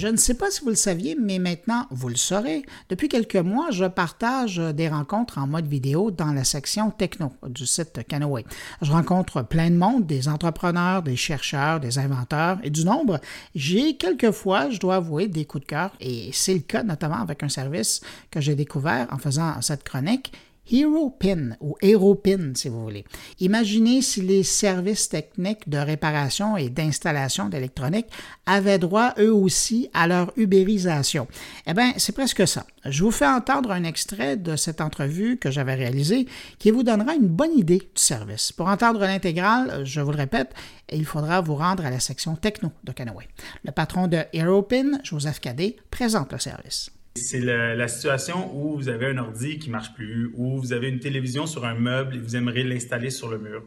Je 0.05 0.11
ne 0.11 0.17
sais 0.17 0.35
pas 0.35 0.51
si 0.51 0.61
vous 0.61 0.69
le 0.69 0.75
saviez, 0.75 1.17
mais 1.19 1.39
maintenant 1.39 1.87
vous 1.89 2.09
le 2.09 2.15
saurez. 2.15 2.61
Depuis 2.89 3.09
quelques 3.09 3.37
mois, 3.37 3.71
je 3.71 3.85
partage 3.85 4.57
des 4.57 4.87
rencontres 4.87 5.39
en 5.39 5.47
mode 5.47 5.65
vidéo 5.65 6.11
dans 6.11 6.31
la 6.31 6.43
section 6.43 6.91
techno 6.91 7.33
du 7.47 7.65
site 7.65 8.05
Canoë. 8.07 8.45
Je 8.83 8.91
rencontre 8.91 9.41
plein 9.41 9.71
de 9.71 9.75
monde, 9.75 10.05
des 10.05 10.27
entrepreneurs, 10.27 11.01
des 11.01 11.15
chercheurs, 11.15 11.79
des 11.79 11.97
inventeurs 11.97 12.59
et 12.61 12.69
du 12.69 12.85
nombre. 12.85 13.19
J'ai 13.55 13.97
quelquefois, 13.97 14.69
je 14.69 14.79
dois 14.79 14.97
avouer, 14.97 15.27
des 15.27 15.45
coups 15.45 15.63
de 15.63 15.69
cœur 15.69 15.89
et 15.99 16.29
c'est 16.33 16.53
le 16.53 16.59
cas 16.59 16.83
notamment 16.83 17.19
avec 17.23 17.41
un 17.41 17.49
service 17.49 18.01
que 18.29 18.39
j'ai 18.39 18.53
découvert 18.53 19.07
en 19.11 19.17
faisant 19.17 19.59
cette 19.63 19.83
chronique 19.83 20.31
HeroPin 20.71 21.55
ou 21.59 21.75
HeroPin 21.81 22.53
si 22.55 22.69
vous 22.69 22.83
voulez. 22.83 23.05
Imaginez 23.39 24.01
si 24.01 24.21
les 24.21 24.43
services 24.43 25.09
techniques 25.09 25.69
de 25.69 25.77
réparation 25.77 26.57
et 26.57 26.69
d'installation 26.69 27.49
d'électronique 27.49 28.07
avaient 28.45 28.79
droit 28.79 29.13
eux 29.19 29.33
aussi 29.33 29.89
à 29.93 30.07
leur 30.07 30.31
ubérisation. 30.37 31.27
Eh 31.67 31.73
bien, 31.73 31.93
c'est 31.97 32.13
presque 32.13 32.47
ça. 32.47 32.65
Je 32.85 33.03
vous 33.03 33.11
fais 33.11 33.27
entendre 33.27 33.71
un 33.71 33.83
extrait 33.83 34.37
de 34.37 34.55
cette 34.55 34.81
entrevue 34.81 35.37
que 35.37 35.51
j'avais 35.51 35.75
réalisée 35.75 36.27
qui 36.59 36.71
vous 36.71 36.83
donnera 36.83 37.15
une 37.15 37.27
bonne 37.27 37.57
idée 37.57 37.79
du 37.79 38.01
service. 38.01 38.51
Pour 38.51 38.67
entendre 38.67 38.99
l'intégrale, 38.99 39.85
je 39.85 40.01
vous 40.01 40.11
le 40.11 40.17
répète, 40.17 40.53
il 40.91 41.05
faudra 41.05 41.41
vous 41.41 41.55
rendre 41.55 41.85
à 41.85 41.89
la 41.89 41.99
section 41.99 42.35
techno 42.35 42.71
de 42.83 42.91
Canoë. 42.91 43.27
Le 43.63 43.71
patron 43.71 44.07
de 44.07 44.23
HeroPin, 44.33 44.99
Joseph 45.03 45.39
Cadet, 45.39 45.77
présente 45.89 46.31
le 46.31 46.39
service. 46.39 46.94
C'est 47.17 47.39
la, 47.39 47.87
situation 47.87 48.53
où 48.53 48.75
vous 48.75 48.89
avez 48.89 49.07
un 49.07 49.17
ordi 49.17 49.57
qui 49.57 49.69
marche 49.69 49.93
plus, 49.93 50.31
ou 50.35 50.59
vous 50.59 50.73
avez 50.73 50.89
une 50.89 50.99
télévision 50.99 51.47
sur 51.47 51.63
un 51.63 51.73
meuble 51.73 52.17
et 52.17 52.19
vous 52.19 52.35
aimeriez 52.35 52.63
l'installer 52.63 53.09
sur 53.09 53.29
le 53.29 53.39
mur. 53.39 53.63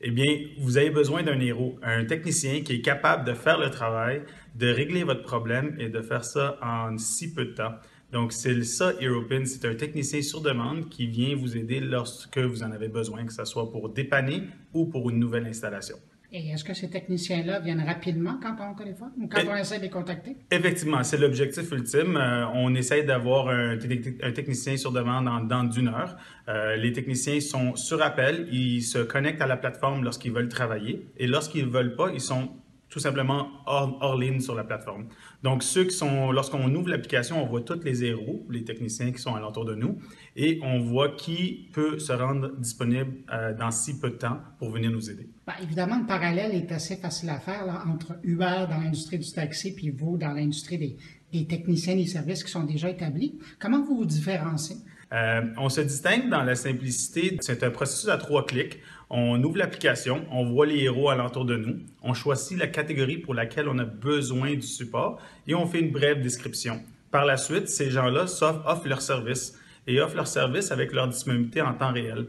Eh 0.00 0.10
bien, 0.10 0.24
vous 0.58 0.78
avez 0.78 0.88
besoin 0.88 1.22
d'un 1.22 1.38
héros, 1.38 1.78
un 1.82 2.06
technicien 2.06 2.62
qui 2.62 2.72
est 2.72 2.80
capable 2.80 3.24
de 3.24 3.34
faire 3.34 3.58
le 3.58 3.70
travail, 3.70 4.22
de 4.54 4.68
régler 4.68 5.04
votre 5.04 5.22
problème 5.22 5.76
et 5.78 5.90
de 5.90 6.00
faire 6.00 6.24
ça 6.24 6.58
en 6.62 6.96
si 6.96 7.34
peu 7.34 7.44
de 7.44 7.52
temps. 7.52 7.74
Donc, 8.12 8.32
c'est 8.32 8.62
ça, 8.64 8.92
HeroPin. 8.98 9.44
C'est 9.44 9.66
un 9.66 9.74
technicien 9.74 10.22
sur 10.22 10.40
demande 10.40 10.88
qui 10.88 11.06
vient 11.06 11.36
vous 11.36 11.56
aider 11.56 11.80
lorsque 11.80 12.38
vous 12.38 12.62
en 12.62 12.72
avez 12.72 12.88
besoin, 12.88 13.26
que 13.26 13.32
ce 13.32 13.44
soit 13.44 13.70
pour 13.70 13.90
dépanner 13.90 14.44
ou 14.72 14.86
pour 14.86 15.10
une 15.10 15.18
nouvelle 15.18 15.46
installation. 15.46 15.96
Et 16.32 16.48
est-ce 16.48 16.64
que 16.64 16.74
ces 16.74 16.90
techniciens-là 16.90 17.60
viennent 17.60 17.84
rapidement 17.84 18.38
quand 18.42 18.56
on 18.60 18.74
téléphone 18.74 19.12
ou 19.20 19.28
quand 19.28 19.42
on 19.48 19.56
essaie 19.56 19.78
de 19.78 19.82
les 19.82 19.90
contacter? 19.90 20.36
Effectivement, 20.50 21.02
c'est 21.04 21.18
l'objectif 21.18 21.70
ultime. 21.70 22.16
Euh, 22.16 22.46
on 22.54 22.74
essaie 22.74 23.04
d'avoir 23.04 23.48
un, 23.48 23.78
technicien 23.78 24.76
sur 24.76 24.92
demande 24.92 25.28
en 25.28 25.40
dedans 25.40 25.64
d'une 25.64 25.88
heure. 25.88 26.16
Euh, 26.48 26.76
les 26.76 26.92
techniciens 26.92 27.40
sont 27.40 27.76
sur 27.76 28.02
appel, 28.02 28.48
ils 28.50 28.82
se 28.82 28.98
connectent 28.98 29.42
à 29.42 29.46
la 29.46 29.56
plateforme 29.56 30.02
lorsqu'ils 30.02 30.32
veulent 30.32 30.48
travailler 30.48 31.08
et 31.16 31.26
lorsqu'ils 31.26 31.66
ne 31.66 31.70
veulent 31.70 31.94
pas, 31.94 32.10
ils 32.12 32.20
sont 32.20 32.50
tout 32.88 33.00
simplement 33.00 33.48
hors, 33.66 34.16
ligne 34.16 34.40
sur 34.40 34.54
la 34.54 34.64
plateforme. 34.64 35.06
Donc, 35.42 35.62
ceux 35.62 35.84
qui 35.84 35.96
sont, 35.96 36.30
lorsqu'on 36.30 36.72
ouvre 36.74 36.88
l'application, 36.88 37.42
on 37.42 37.46
voit 37.46 37.60
tous 37.60 37.80
les 37.82 38.04
héros, 38.04 38.46
les 38.48 38.64
techniciens 38.64 39.10
qui 39.10 39.18
sont 39.18 39.34
alentour 39.34 39.64
de 39.64 39.74
nous, 39.74 39.98
et 40.36 40.60
on 40.62 40.78
voit 40.78 41.10
qui 41.10 41.68
peut 41.72 41.98
se 41.98 42.12
rendre 42.12 42.56
disponible 42.56 43.12
euh, 43.32 43.54
dans 43.54 43.70
si 43.70 43.98
peu 43.98 44.10
de 44.10 44.16
temps 44.16 44.38
pour 44.58 44.70
venir 44.70 44.90
nous 44.90 45.10
aider. 45.10 45.28
Ben, 45.46 45.54
évidemment, 45.62 45.98
le 45.98 46.06
parallèle 46.06 46.54
est 46.54 46.70
assez 46.72 46.96
facile 46.96 47.30
à 47.30 47.40
faire 47.40 47.84
entre 47.86 48.18
Uber 48.22 48.66
dans 48.70 48.78
l'industrie 48.78 49.18
du 49.18 49.30
taxi 49.30 49.74
puis 49.74 49.90
vous 49.90 50.16
dans 50.16 50.32
l'industrie 50.32 50.78
des, 50.78 50.96
des 51.32 51.46
techniciens 51.46 51.96
des 51.96 52.06
services 52.06 52.44
qui 52.44 52.50
sont 52.50 52.64
déjà 52.64 52.88
établis. 52.88 53.38
Comment 53.58 53.82
vous 53.82 53.98
vous 53.98 54.06
différenciez? 54.06 54.76
Euh, 55.12 55.42
on 55.56 55.68
se 55.68 55.80
distingue 55.80 56.28
dans 56.28 56.42
la 56.42 56.56
simplicité. 56.56 57.36
C'est 57.40 57.62
un 57.62 57.70
processus 57.70 58.08
à 58.08 58.18
trois 58.18 58.44
clics. 58.44 58.78
On 59.08 59.40
ouvre 59.44 59.58
l'application, 59.58 60.26
on 60.32 60.44
voit 60.44 60.66
les 60.66 60.82
héros 60.82 61.10
alentour 61.10 61.44
de 61.44 61.56
nous, 61.56 61.78
on 62.02 62.12
choisit 62.12 62.58
la 62.58 62.66
catégorie 62.66 63.18
pour 63.18 63.34
laquelle 63.34 63.68
on 63.68 63.78
a 63.78 63.84
besoin 63.84 64.54
du 64.54 64.62
support 64.62 65.20
et 65.46 65.54
on 65.54 65.64
fait 65.64 65.78
une 65.78 65.92
brève 65.92 66.20
description. 66.20 66.82
Par 67.12 67.24
la 67.24 67.36
suite, 67.36 67.68
ces 67.68 67.88
gens-là 67.90 68.24
offrent 68.66 68.88
leur 68.88 69.00
service 69.00 69.56
et 69.86 70.00
offrent 70.00 70.16
leur 70.16 70.26
service 70.26 70.72
avec 70.72 70.92
leur 70.92 71.06
disponibilité 71.06 71.62
en 71.62 71.74
temps 71.74 71.92
réel. 71.92 72.26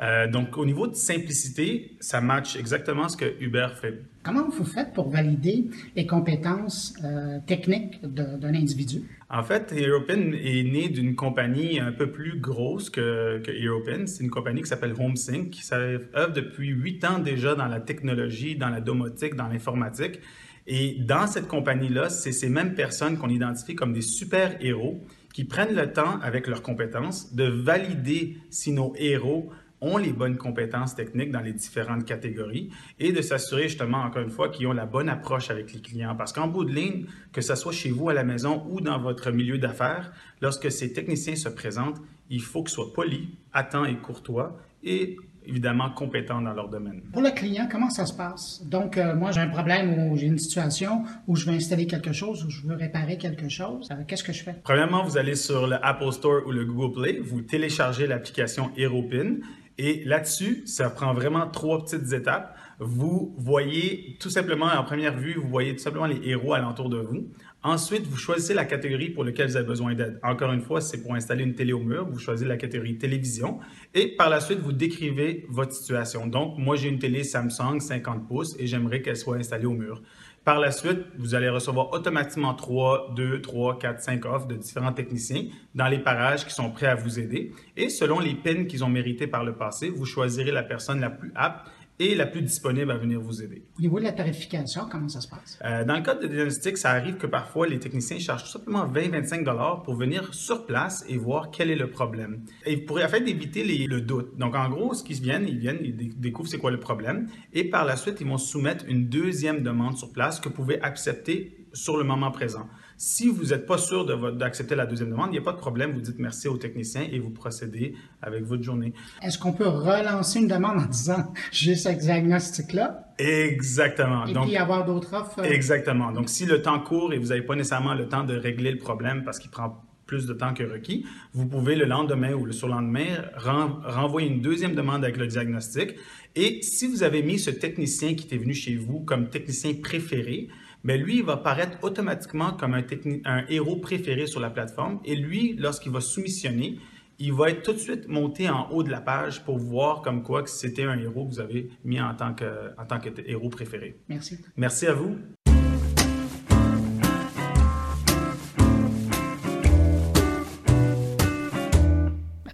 Euh, 0.00 0.28
donc, 0.28 0.56
au 0.56 0.64
niveau 0.64 0.86
de 0.86 0.94
simplicité, 0.94 1.96
ça 1.98 2.20
match 2.20 2.56
exactement 2.56 3.08
ce 3.08 3.16
que 3.16 3.24
Uber 3.40 3.68
fait. 3.80 4.02
Comment 4.22 4.48
vous 4.48 4.64
faites 4.64 4.92
pour 4.92 5.08
valider 5.08 5.66
les 5.96 6.06
compétences 6.06 6.94
euh, 7.02 7.38
techniques 7.46 8.00
d'un 8.02 8.54
individu? 8.54 9.02
En 9.30 9.42
fait, 9.42 9.72
HeroPin 9.72 10.32
est 10.32 10.62
né 10.62 10.88
d'une 10.88 11.16
compagnie 11.16 11.80
un 11.80 11.92
peu 11.92 12.10
plus 12.10 12.38
grosse 12.38 12.90
que, 12.90 13.40
que 13.40 13.50
HeroPin. 13.50 14.06
C'est 14.06 14.22
une 14.22 14.30
compagnie 14.30 14.62
qui 14.62 14.68
s'appelle 14.68 14.94
HomeSync, 14.98 15.50
qui 15.50 15.62
œuvre 15.72 16.32
depuis 16.32 16.68
huit 16.68 17.04
ans 17.04 17.18
déjà 17.18 17.54
dans 17.54 17.66
la 17.66 17.80
technologie, 17.80 18.56
dans 18.56 18.70
la 18.70 18.80
domotique, 18.80 19.34
dans 19.34 19.48
l'informatique. 19.48 20.20
Et 20.66 20.96
dans 21.00 21.26
cette 21.26 21.48
compagnie-là, 21.48 22.08
c'est 22.10 22.32
ces 22.32 22.48
mêmes 22.48 22.74
personnes 22.74 23.16
qu'on 23.16 23.30
identifie 23.30 23.74
comme 23.74 23.92
des 23.92 24.02
super-héros 24.02 25.02
qui 25.32 25.44
prennent 25.44 25.74
le 25.74 25.92
temps, 25.92 26.20
avec 26.20 26.46
leurs 26.46 26.62
compétences, 26.62 27.34
de 27.34 27.44
valider 27.44 28.36
si 28.50 28.72
nos 28.72 28.92
héros 28.96 29.50
ont 29.80 29.96
les 29.96 30.12
bonnes 30.12 30.36
compétences 30.36 30.94
techniques 30.94 31.30
dans 31.30 31.40
les 31.40 31.52
différentes 31.52 32.04
catégories 32.04 32.70
et 32.98 33.12
de 33.12 33.22
s'assurer 33.22 33.64
justement, 33.64 33.98
encore 33.98 34.22
une 34.22 34.30
fois, 34.30 34.48
qu'ils 34.48 34.66
ont 34.66 34.72
la 34.72 34.86
bonne 34.86 35.08
approche 35.08 35.50
avec 35.50 35.72
les 35.72 35.80
clients. 35.80 36.14
Parce 36.16 36.32
qu'en 36.32 36.48
bout 36.48 36.64
de 36.64 36.72
ligne, 36.72 37.06
que 37.32 37.40
ce 37.40 37.54
soit 37.54 37.72
chez 37.72 37.90
vous 37.90 38.08
à 38.08 38.14
la 38.14 38.24
maison 38.24 38.64
ou 38.70 38.80
dans 38.80 38.98
votre 38.98 39.30
milieu 39.30 39.58
d'affaires, 39.58 40.12
lorsque 40.40 40.70
ces 40.70 40.92
techniciens 40.92 41.36
se 41.36 41.48
présentent, 41.48 42.00
il 42.30 42.42
faut 42.42 42.62
qu'ils 42.62 42.74
soient 42.74 42.92
polis, 42.92 43.28
attents 43.52 43.84
et 43.84 43.96
courtois 43.96 44.58
et 44.82 45.16
évidemment 45.46 45.90
compétents 45.90 46.42
dans 46.42 46.52
leur 46.52 46.68
domaine. 46.68 47.00
Pour 47.12 47.22
le 47.22 47.30
client, 47.30 47.66
comment 47.70 47.88
ça 47.88 48.04
se 48.04 48.12
passe? 48.12 48.62
Donc, 48.66 48.98
euh, 48.98 49.16
moi, 49.16 49.30
j'ai 49.32 49.40
un 49.40 49.48
problème 49.48 50.10
ou 50.10 50.16
j'ai 50.16 50.26
une 50.26 50.38
situation 50.38 51.04
où 51.26 51.36
je 51.36 51.46
veux 51.46 51.56
installer 51.56 51.86
quelque 51.86 52.12
chose 52.12 52.44
ou 52.44 52.50
je 52.50 52.66
veux 52.66 52.74
réparer 52.74 53.16
quelque 53.16 53.48
chose. 53.48 53.88
Euh, 53.90 54.02
qu'est-ce 54.06 54.22
que 54.22 54.32
je 54.32 54.42
fais? 54.42 54.56
Premièrement, 54.62 55.04
vous 55.04 55.16
allez 55.16 55.36
sur 55.36 55.66
le 55.66 55.76
Apple 55.82 56.12
Store 56.12 56.46
ou 56.46 56.52
le 56.52 56.66
Google 56.66 57.00
Play, 57.00 57.18
vous 57.20 57.40
téléchargez 57.40 58.06
l'application 58.06 58.70
HeroPin 58.76 59.36
et 59.78 60.02
là-dessus, 60.04 60.62
ça 60.66 60.90
prend 60.90 61.14
vraiment 61.14 61.46
trois 61.46 61.84
petites 61.84 62.12
étapes. 62.12 62.56
Vous 62.80 63.34
voyez 63.38 64.16
tout 64.18 64.28
simplement, 64.28 64.66
en 64.66 64.82
première 64.82 65.16
vue, 65.16 65.34
vous 65.34 65.48
voyez 65.48 65.76
tout 65.76 65.82
simplement 65.82 66.06
les 66.06 66.20
héros 66.28 66.52
alentour 66.52 66.88
de 66.88 66.98
vous. 66.98 67.28
Ensuite, 67.62 68.04
vous 68.06 68.16
choisissez 68.16 68.54
la 68.54 68.64
catégorie 68.64 69.10
pour 69.10 69.24
laquelle 69.24 69.48
vous 69.48 69.56
avez 69.56 69.66
besoin 69.66 69.94
d'aide. 69.94 70.18
Encore 70.22 70.52
une 70.52 70.60
fois, 70.60 70.80
c'est 70.80 71.02
pour 71.02 71.14
installer 71.14 71.44
une 71.44 71.54
télé 71.54 71.72
au 71.72 71.80
mur. 71.80 72.08
Vous 72.08 72.18
choisissez 72.18 72.48
la 72.48 72.56
catégorie 72.56 72.98
télévision. 72.98 73.60
Et 73.94 74.16
par 74.16 74.30
la 74.30 74.40
suite, 74.40 74.58
vous 74.58 74.72
décrivez 74.72 75.44
votre 75.48 75.72
situation. 75.72 76.26
Donc, 76.26 76.58
moi, 76.58 76.74
j'ai 76.76 76.88
une 76.88 76.98
télé 76.98 77.22
Samsung 77.22 77.80
50 77.80 78.26
pouces 78.26 78.56
et 78.58 78.66
j'aimerais 78.66 79.00
qu'elle 79.00 79.16
soit 79.16 79.36
installée 79.36 79.66
au 79.66 79.74
mur. 79.74 80.02
Par 80.48 80.60
la 80.60 80.70
suite, 80.70 81.00
vous 81.18 81.34
allez 81.34 81.50
recevoir 81.50 81.92
automatiquement 81.92 82.54
3, 82.54 83.12
2, 83.14 83.42
3, 83.42 83.78
4, 83.78 84.00
5 84.00 84.24
offres 84.24 84.46
de 84.46 84.54
différents 84.54 84.94
techniciens 84.94 85.42
dans 85.74 85.88
les 85.88 85.98
parages 85.98 86.46
qui 86.46 86.54
sont 86.54 86.70
prêts 86.70 86.86
à 86.86 86.94
vous 86.94 87.20
aider. 87.20 87.52
Et 87.76 87.90
selon 87.90 88.18
les 88.18 88.32
pins 88.34 88.64
qu'ils 88.64 88.82
ont 88.82 88.88
mérités 88.88 89.26
par 89.26 89.44
le 89.44 89.52
passé, 89.56 89.90
vous 89.90 90.06
choisirez 90.06 90.50
la 90.50 90.62
personne 90.62 91.00
la 91.00 91.10
plus 91.10 91.32
apte 91.34 91.70
et 91.98 92.14
la 92.14 92.26
plus 92.26 92.42
disponible 92.42 92.90
à 92.90 92.96
venir 92.96 93.20
vous 93.20 93.42
aider. 93.42 93.62
Au 93.78 93.80
niveau 93.80 93.98
de 93.98 94.04
la 94.04 94.12
tarification, 94.12 94.82
comment 94.90 95.08
ça 95.08 95.20
se 95.20 95.28
passe? 95.28 95.58
Euh, 95.64 95.84
dans 95.84 95.96
le 95.96 96.02
cas 96.02 96.14
de 96.14 96.26
diagnostic, 96.26 96.76
ça 96.76 96.90
arrive 96.90 97.16
que 97.16 97.26
parfois 97.26 97.66
les 97.66 97.78
techniciens 97.78 98.18
chargent 98.18 98.44
tout 98.44 98.50
simplement 98.50 98.86
20-25 98.86 99.82
pour 99.82 99.94
venir 99.94 100.32
sur 100.32 100.66
place 100.66 101.04
et 101.08 101.16
voir 101.16 101.50
quel 101.50 101.70
est 101.70 101.76
le 101.76 101.90
problème. 101.90 102.44
Et 102.64 102.76
pour 102.76 102.98
afin 102.98 103.20
d'éviter 103.20 103.64
le 103.64 104.00
doute. 104.00 104.36
Donc 104.38 104.54
en 104.54 104.68
gros, 104.68 104.94
ce 104.94 105.02
qu'ils 105.02 105.20
viennent, 105.20 105.46
ils 105.48 105.58
viennent, 105.58 105.80
ils 105.82 106.18
découvrent 106.18 106.48
c'est 106.48 106.58
quoi 106.58 106.70
le 106.70 106.80
problème 106.80 107.28
et 107.52 107.64
par 107.64 107.84
la 107.84 107.96
suite, 107.96 108.20
ils 108.20 108.26
vont 108.26 108.38
soumettre 108.38 108.84
une 108.88 109.08
deuxième 109.08 109.62
demande 109.62 109.96
sur 109.96 110.12
place 110.12 110.40
que 110.40 110.48
vous 110.48 110.54
pouvez 110.54 110.80
accepter 110.82 111.66
sur 111.72 111.96
le 111.96 112.04
moment 112.04 112.30
présent. 112.30 112.68
Si 113.00 113.28
vous 113.28 113.46
n'êtes 113.46 113.64
pas 113.64 113.78
sûr 113.78 114.04
d'accepter 114.34 114.74
la 114.74 114.84
deuxième 114.84 115.10
demande, 115.10 115.28
il 115.28 115.34
n'y 115.34 115.38
a 115.38 115.42
pas 115.42 115.52
de 115.52 115.58
problème. 115.58 115.92
Vous 115.92 116.00
dites 116.00 116.18
merci 116.18 116.48
au 116.48 116.56
technicien 116.56 117.06
et 117.12 117.20
vous 117.20 117.30
procédez 117.30 117.94
avec 118.20 118.42
votre 118.42 118.64
journée. 118.64 118.92
Est-ce 119.22 119.38
qu'on 119.38 119.52
peut 119.52 119.68
relancer 119.68 120.40
une 120.40 120.48
demande 120.48 120.80
en 120.80 120.86
disant 120.86 121.32
j'ai 121.52 121.76
ce 121.76 121.90
diagnostic-là? 121.90 123.14
Exactement. 123.18 124.26
Et 124.26 124.34
puis 124.34 124.56
avoir 124.56 124.84
d'autres 124.84 125.14
offres? 125.14 125.44
Exactement. 125.44 126.10
Donc, 126.10 126.28
si 126.28 126.44
le 126.44 126.60
temps 126.60 126.80
court 126.80 127.12
et 127.12 127.18
vous 127.18 127.28
n'avez 127.28 127.42
pas 127.42 127.54
nécessairement 127.54 127.94
le 127.94 128.08
temps 128.08 128.24
de 128.24 128.34
régler 128.36 128.72
le 128.72 128.78
problème 128.78 129.22
parce 129.22 129.38
qu'il 129.38 129.52
prend 129.52 129.84
plus 130.06 130.26
de 130.26 130.32
temps 130.32 130.52
que 130.52 130.64
requis, 130.64 131.06
vous 131.34 131.46
pouvez 131.46 131.76
le 131.76 131.84
lendemain 131.84 132.32
ou 132.32 132.46
le 132.46 132.52
surlendemain 132.52 133.06
renvoyer 133.36 134.26
une 134.26 134.40
deuxième 134.40 134.74
demande 134.74 135.04
avec 135.04 135.18
le 135.18 135.28
diagnostic. 135.28 135.94
Et 136.34 136.62
si 136.62 136.88
vous 136.88 137.04
avez 137.04 137.22
mis 137.22 137.38
ce 137.38 137.50
technicien 137.50 138.14
qui 138.14 138.26
était 138.26 138.38
venu 138.38 138.54
chez 138.54 138.74
vous 138.74 139.00
comme 139.00 139.28
technicien 139.28 139.74
préféré, 139.80 140.48
mais 140.84 140.96
lui, 140.96 141.18
il 141.18 141.24
va 141.24 141.36
paraître 141.36 141.78
automatiquement 141.82 142.52
comme 142.52 142.74
un, 142.74 142.84
un 143.24 143.44
héros 143.48 143.76
préféré 143.76 144.26
sur 144.26 144.40
la 144.40 144.50
plateforme. 144.50 145.00
Et 145.04 145.16
lui, 145.16 145.54
lorsqu'il 145.58 145.92
va 145.92 146.00
soumissionner, 146.00 146.78
il 147.18 147.32
va 147.32 147.50
être 147.50 147.62
tout 147.62 147.72
de 147.72 147.78
suite 147.78 148.06
monté 148.08 148.48
en 148.48 148.70
haut 148.70 148.82
de 148.82 148.90
la 148.90 149.00
page 149.00 149.44
pour 149.44 149.58
voir 149.58 150.02
comme 150.02 150.22
quoi 150.22 150.42
que 150.42 150.50
c'était 150.50 150.84
un 150.84 150.98
héros 150.98 151.26
que 151.26 151.34
vous 151.34 151.40
avez 151.40 151.70
mis 151.84 152.00
en 152.00 152.14
tant 152.14 152.32
que, 152.32 152.70
en 152.78 152.86
tant 152.86 153.00
que 153.00 153.08
héros 153.26 153.48
préféré. 153.48 153.98
Merci. 154.08 154.38
Merci 154.56 154.86
à 154.86 154.92
vous. 154.92 155.16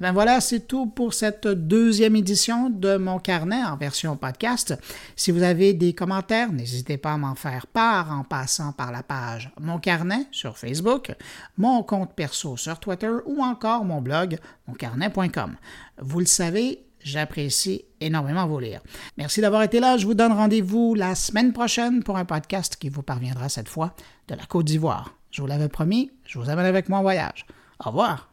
Ben 0.00 0.12
voilà, 0.12 0.40
c'est 0.40 0.66
tout 0.66 0.86
pour 0.86 1.14
cette 1.14 1.46
deuxième 1.46 2.16
édition 2.16 2.70
de 2.70 2.96
mon 2.96 3.18
carnet 3.18 3.62
en 3.62 3.76
version 3.76 4.16
podcast. 4.16 4.74
Si 5.16 5.30
vous 5.30 5.42
avez 5.42 5.72
des 5.72 5.92
commentaires, 5.92 6.52
n'hésitez 6.52 6.96
pas 6.96 7.12
à 7.12 7.16
m'en 7.16 7.34
faire 7.34 7.66
part 7.66 8.10
en 8.10 8.24
passant 8.24 8.72
par 8.72 8.92
la 8.92 9.02
page 9.02 9.52
Mon 9.60 9.78
carnet 9.78 10.26
sur 10.30 10.58
Facebook, 10.58 11.12
mon 11.56 11.82
compte 11.82 12.14
perso 12.14 12.56
sur 12.56 12.78
Twitter 12.80 13.12
ou 13.26 13.42
encore 13.42 13.84
mon 13.84 14.00
blog 14.00 14.38
moncarnet.com. 14.66 15.56
Vous 16.00 16.20
le 16.20 16.26
savez, 16.26 16.84
J'apprécie 17.04 17.84
énormément 18.00 18.46
vous 18.46 18.58
lire. 18.58 18.80
Merci 19.18 19.42
d'avoir 19.42 19.62
été 19.62 19.78
là. 19.78 19.98
Je 19.98 20.06
vous 20.06 20.14
donne 20.14 20.32
rendez-vous 20.32 20.94
la 20.94 21.14
semaine 21.14 21.52
prochaine 21.52 22.02
pour 22.02 22.16
un 22.16 22.24
podcast 22.24 22.76
qui 22.76 22.88
vous 22.88 23.02
parviendra 23.02 23.50
cette 23.50 23.68
fois 23.68 23.94
de 24.28 24.34
la 24.34 24.46
Côte 24.46 24.64
d'Ivoire. 24.64 25.14
Je 25.30 25.42
vous 25.42 25.46
l'avais 25.46 25.68
promis, 25.68 26.10
je 26.24 26.38
vous 26.38 26.48
amène 26.48 26.64
avec 26.64 26.88
moi 26.88 27.00
en 27.00 27.02
voyage. 27.02 27.44
Au 27.84 27.90
revoir. 27.90 28.30